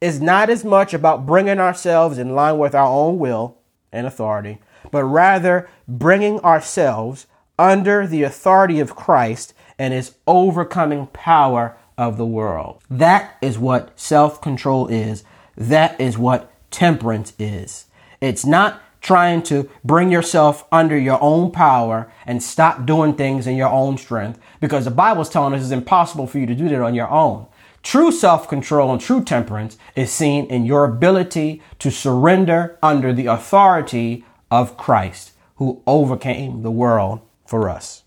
is 0.00 0.20
not 0.20 0.48
as 0.48 0.64
much 0.64 0.94
about 0.94 1.26
bringing 1.26 1.58
ourselves 1.58 2.16
in 2.16 2.34
line 2.34 2.58
with 2.58 2.74
our 2.74 2.86
own 2.86 3.18
will 3.18 3.58
and 3.92 4.06
authority, 4.06 4.58
but 4.90 5.04
rather 5.04 5.68
bringing 5.86 6.40
ourselves 6.40 7.26
under 7.58 8.06
the 8.06 8.22
authority 8.22 8.80
of 8.80 8.96
Christ 8.96 9.52
and 9.80 9.94
his 9.94 10.14
overcoming 10.26 11.06
power 11.06 11.74
of 11.96 12.18
the 12.18 12.26
world. 12.26 12.82
That 12.90 13.38
is 13.40 13.58
what 13.58 13.98
self 13.98 14.40
control 14.42 14.86
is. 14.88 15.24
That 15.56 15.98
is 15.98 16.18
what 16.18 16.52
temperance 16.70 17.32
is. 17.38 17.86
It's 18.20 18.44
not 18.44 18.82
trying 19.00 19.42
to 19.42 19.70
bring 19.82 20.12
yourself 20.12 20.66
under 20.70 20.98
your 20.98 21.18
own 21.22 21.50
power 21.50 22.12
and 22.26 22.42
stop 22.42 22.84
doing 22.84 23.14
things 23.14 23.46
in 23.46 23.56
your 23.56 23.70
own 23.70 23.96
strength 23.96 24.38
because 24.60 24.84
the 24.84 24.90
Bible 24.90 25.22
is 25.22 25.30
telling 25.30 25.54
us 25.54 25.62
it's 25.62 25.70
impossible 25.70 26.26
for 26.26 26.38
you 26.38 26.44
to 26.44 26.54
do 26.54 26.68
that 26.68 26.82
on 26.82 26.94
your 26.94 27.10
own. 27.10 27.46
True 27.82 28.12
self 28.12 28.46
control 28.48 28.92
and 28.92 29.00
true 29.00 29.24
temperance 29.24 29.78
is 29.96 30.12
seen 30.12 30.44
in 30.46 30.66
your 30.66 30.84
ability 30.84 31.62
to 31.78 31.90
surrender 31.90 32.78
under 32.82 33.14
the 33.14 33.26
authority 33.26 34.26
of 34.50 34.76
Christ 34.76 35.32
who 35.54 35.82
overcame 35.86 36.60
the 36.60 36.70
world 36.70 37.20
for 37.46 37.70
us. 37.70 38.02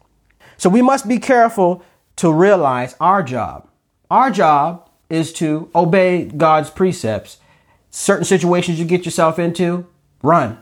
So 0.64 0.70
we 0.70 0.82
must 0.82 1.10
be 1.10 1.20
careful 1.20 1.84
to 2.16 2.32
realize 2.32 2.96
our 3.02 3.22
job. 3.22 3.68
Our 4.10 4.32
job 4.32 4.90
is 5.10 5.34
to 5.34 5.70
obey 5.76 6.24
God's 6.24 6.70
precepts. 6.70 7.36
Certain 7.90 8.24
situations 8.24 8.80
you 8.80 8.86
get 8.86 9.04
yourself 9.04 9.38
into, 9.38 9.86
run. 10.22 10.58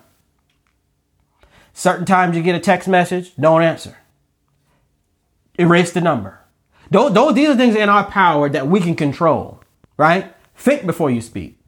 Certain 1.73 2.07
times 2.07 2.35
you 2.35 2.41
get 2.41 2.55
a 2.55 2.59
text 2.59 2.87
message, 2.87 3.35
don't 3.35 3.61
answer. 3.61 3.95
Erase 5.59 5.91
the 5.91 6.01
number. 6.01 6.39
Those, 6.89 7.13
those, 7.13 7.35
these 7.35 7.49
are 7.49 7.55
things 7.55 7.75
in 7.75 7.87
our 7.87 8.05
power 8.05 8.49
that 8.49 8.65
we 8.65 8.79
can 8.79 8.95
control, 8.95 9.61
right? 9.97 10.33
Think 10.55 10.87
before 10.87 11.11
you 11.11 11.21
speak. 11.21 11.59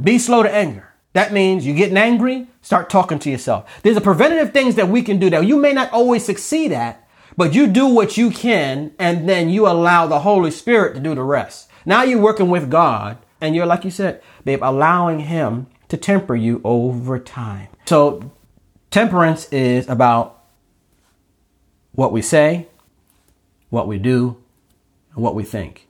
Be 0.00 0.16
slow 0.16 0.44
to 0.44 0.54
anger. 0.54 0.89
That 1.12 1.32
means 1.32 1.66
you're 1.66 1.76
getting 1.76 1.96
angry, 1.96 2.46
start 2.62 2.88
talking 2.88 3.18
to 3.20 3.30
yourself. 3.30 3.68
There's 3.82 3.96
a 3.96 4.00
preventative 4.00 4.52
things 4.52 4.76
that 4.76 4.88
we 4.88 5.02
can 5.02 5.18
do 5.18 5.28
that 5.30 5.46
you 5.46 5.56
may 5.56 5.72
not 5.72 5.92
always 5.92 6.24
succeed 6.24 6.70
at, 6.72 7.06
but 7.36 7.52
you 7.54 7.66
do 7.66 7.86
what 7.86 8.16
you 8.16 8.30
can 8.30 8.92
and 8.98 9.28
then 9.28 9.48
you 9.48 9.66
allow 9.66 10.06
the 10.06 10.20
Holy 10.20 10.50
Spirit 10.50 10.94
to 10.94 11.00
do 11.00 11.14
the 11.14 11.22
rest. 11.22 11.68
Now 11.84 12.02
you're 12.02 12.20
working 12.20 12.48
with 12.48 12.70
God 12.70 13.18
and 13.40 13.56
you're, 13.56 13.66
like 13.66 13.84
you 13.84 13.90
said, 13.90 14.22
babe, 14.44 14.60
allowing 14.62 15.20
Him 15.20 15.66
to 15.88 15.96
temper 15.96 16.36
you 16.36 16.60
over 16.62 17.18
time. 17.18 17.68
So 17.86 18.30
temperance 18.90 19.48
is 19.52 19.88
about 19.88 20.44
what 21.92 22.12
we 22.12 22.22
say, 22.22 22.68
what 23.70 23.88
we 23.88 23.98
do, 23.98 24.36
and 25.14 25.24
what 25.24 25.34
we 25.34 25.42
think. 25.42 25.88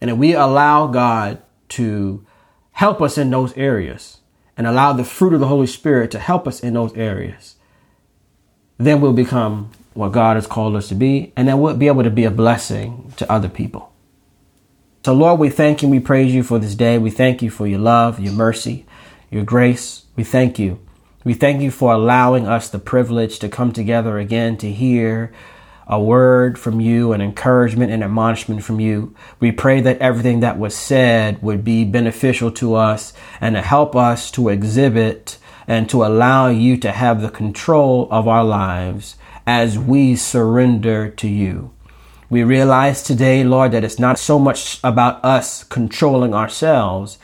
And 0.00 0.10
if 0.10 0.16
we 0.16 0.34
allow 0.34 0.86
God 0.86 1.42
to 1.70 2.26
help 2.72 3.02
us 3.02 3.18
in 3.18 3.30
those 3.30 3.56
areas 3.56 4.20
and 4.56 4.66
allow 4.66 4.92
the 4.92 5.04
fruit 5.04 5.32
of 5.32 5.40
the 5.40 5.48
Holy 5.48 5.66
Spirit 5.66 6.10
to 6.10 6.18
help 6.18 6.46
us 6.46 6.60
in 6.60 6.74
those 6.74 6.94
areas, 6.94 7.56
then 8.78 9.00
we'll 9.00 9.12
become 9.12 9.70
what 9.94 10.12
God 10.12 10.36
has 10.36 10.46
called 10.46 10.76
us 10.76 10.88
to 10.88 10.94
be, 10.94 11.32
and 11.36 11.46
then 11.46 11.60
we'll 11.60 11.76
be 11.76 11.86
able 11.86 12.02
to 12.02 12.10
be 12.10 12.24
a 12.24 12.30
blessing 12.30 13.12
to 13.16 13.30
other 13.30 13.48
people. 13.48 13.92
So, 15.04 15.12
Lord, 15.12 15.40
we 15.40 15.50
thank 15.50 15.82
you. 15.82 15.88
We 15.88 16.00
praise 16.00 16.32
you 16.32 16.42
for 16.42 16.58
this 16.58 16.74
day. 16.74 16.96
We 16.96 17.10
thank 17.10 17.42
you 17.42 17.50
for 17.50 17.66
your 17.66 17.80
love, 17.80 18.20
your 18.20 18.32
mercy, 18.32 18.86
your 19.30 19.44
grace. 19.44 20.04
We 20.16 20.24
thank 20.24 20.58
you. 20.58 20.80
We 21.24 21.34
thank 21.34 21.60
you 21.60 21.70
for 21.70 21.92
allowing 21.92 22.46
us 22.46 22.68
the 22.68 22.78
privilege 22.78 23.38
to 23.40 23.48
come 23.48 23.72
together 23.72 24.18
again 24.18 24.56
to 24.58 24.70
hear 24.70 25.32
a 25.92 26.00
word 26.00 26.58
from 26.58 26.80
you, 26.80 27.12
an 27.12 27.20
encouragement 27.20 27.92
and 27.92 28.02
admonishment 28.02 28.64
from 28.64 28.80
you. 28.80 29.14
We 29.40 29.52
pray 29.52 29.82
that 29.82 29.98
everything 29.98 30.40
that 30.40 30.58
was 30.58 30.74
said 30.74 31.42
would 31.42 31.64
be 31.64 31.84
beneficial 31.84 32.50
to 32.52 32.76
us 32.76 33.12
and 33.42 33.54
to 33.56 33.60
help 33.60 33.94
us 33.94 34.30
to 34.30 34.48
exhibit 34.48 35.36
and 35.66 35.90
to 35.90 36.02
allow 36.02 36.48
you 36.48 36.78
to 36.78 36.92
have 36.92 37.20
the 37.20 37.28
control 37.28 38.08
of 38.10 38.26
our 38.26 38.42
lives 38.42 39.16
as 39.46 39.78
we 39.78 40.16
surrender 40.16 41.10
to 41.10 41.28
you. 41.28 41.74
We 42.30 42.42
realize 42.42 43.02
today, 43.02 43.44
Lord, 43.44 43.72
that 43.72 43.84
it's 43.84 43.98
not 43.98 44.18
so 44.18 44.38
much 44.38 44.80
about 44.82 45.22
us 45.22 45.62
controlling 45.62 46.32
ourselves 46.32 47.18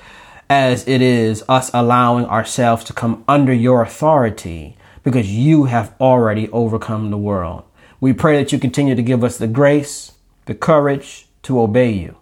as 0.51 0.87
it 0.87 1.01
is 1.01 1.43
us 1.49 1.71
allowing 1.73 2.27
ourselves 2.27 2.85
to 2.85 2.93
come 2.93 3.25
under 3.27 3.55
your 3.55 3.81
authority 3.81 4.77
because 5.03 5.35
you 5.35 5.65
have 5.65 5.95
already 5.99 6.51
overcome 6.51 7.11
the 7.11 7.17
world. 7.17 7.65
We 8.01 8.13
pray 8.13 8.37
that 8.37 8.53
you 8.53 8.61
continue 8.61 8.95
to 8.95 9.03
give 9.03 9.25
us 9.25 9.39
the 9.39 9.49
grace, 9.49 10.13
the 10.47 10.55
courage 10.55 11.27
to 11.43 11.61
obey 11.61 11.91
you. 11.91 12.17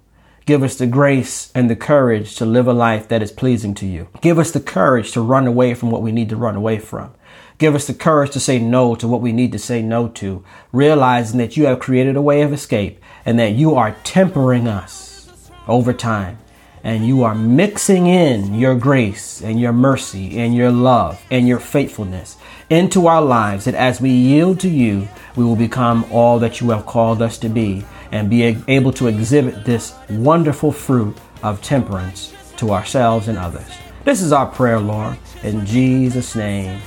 Give 0.46 0.62
us 0.62 0.76
the 0.76 0.86
grace 0.86 1.52
and 1.54 1.68
the 1.68 1.76
courage 1.76 2.36
to 2.36 2.46
live 2.46 2.66
a 2.66 2.72
life 2.72 3.08
that 3.08 3.22
is 3.22 3.30
pleasing 3.30 3.74
to 3.74 3.86
you. 3.86 4.08
Give 4.22 4.38
us 4.38 4.52
the 4.52 4.60
courage 4.60 5.12
to 5.12 5.20
run 5.20 5.46
away 5.46 5.74
from 5.74 5.90
what 5.90 6.00
we 6.00 6.12
need 6.12 6.30
to 6.30 6.36
run 6.36 6.56
away 6.56 6.78
from. 6.78 7.12
Give 7.58 7.74
us 7.74 7.86
the 7.86 7.94
courage 7.94 8.30
to 8.30 8.40
say 8.40 8.58
no 8.58 8.94
to 8.94 9.06
what 9.06 9.20
we 9.20 9.32
need 9.32 9.52
to 9.52 9.58
say 9.58 9.82
no 9.82 10.08
to, 10.08 10.42
realizing 10.72 11.38
that 11.38 11.58
you 11.58 11.66
have 11.66 11.78
created 11.78 12.16
a 12.16 12.22
way 12.22 12.40
of 12.42 12.52
escape 12.52 13.02
and 13.26 13.38
that 13.38 13.52
you 13.52 13.74
are 13.74 13.96
tempering 14.02 14.68
us 14.68 15.50
over 15.68 15.92
time 15.92 16.38
and 16.86 17.04
you 17.04 17.24
are 17.24 17.34
mixing 17.34 18.06
in 18.06 18.54
your 18.54 18.76
grace 18.76 19.42
and 19.42 19.58
your 19.58 19.72
mercy 19.72 20.38
and 20.38 20.54
your 20.54 20.70
love 20.70 21.20
and 21.32 21.48
your 21.48 21.58
faithfulness 21.58 22.36
into 22.70 23.08
our 23.08 23.20
lives 23.20 23.64
that 23.64 23.74
as 23.74 24.00
we 24.00 24.08
yield 24.08 24.60
to 24.60 24.68
you, 24.68 25.08
we 25.34 25.42
will 25.42 25.56
become 25.56 26.06
all 26.12 26.38
that 26.38 26.60
you 26.60 26.70
have 26.70 26.86
called 26.86 27.20
us 27.20 27.38
to 27.38 27.48
be 27.48 27.84
and 28.12 28.30
be 28.30 28.56
able 28.68 28.92
to 28.92 29.08
exhibit 29.08 29.64
this 29.64 29.94
wonderful 30.08 30.70
fruit 30.70 31.16
of 31.42 31.60
temperance 31.60 32.32
to 32.56 32.70
ourselves 32.70 33.26
and 33.26 33.36
others. 33.36 33.68
This 34.04 34.22
is 34.22 34.30
our 34.30 34.46
prayer, 34.46 34.78
Lord. 34.78 35.18
In 35.42 35.66
Jesus' 35.66 36.36
name, 36.36 36.80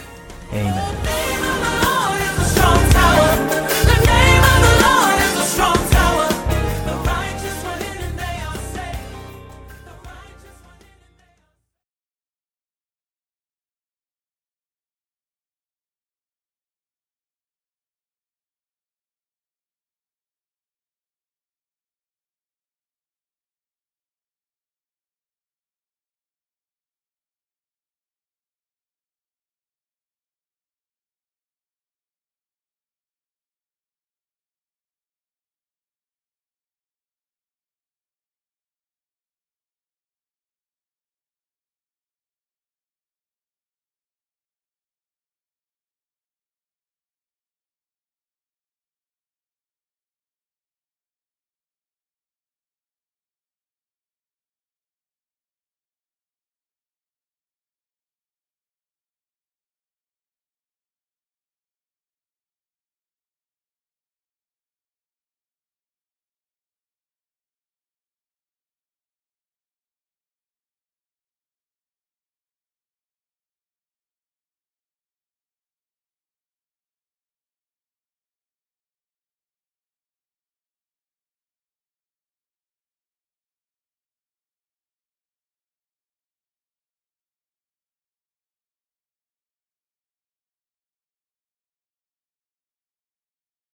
amen. 0.54 1.19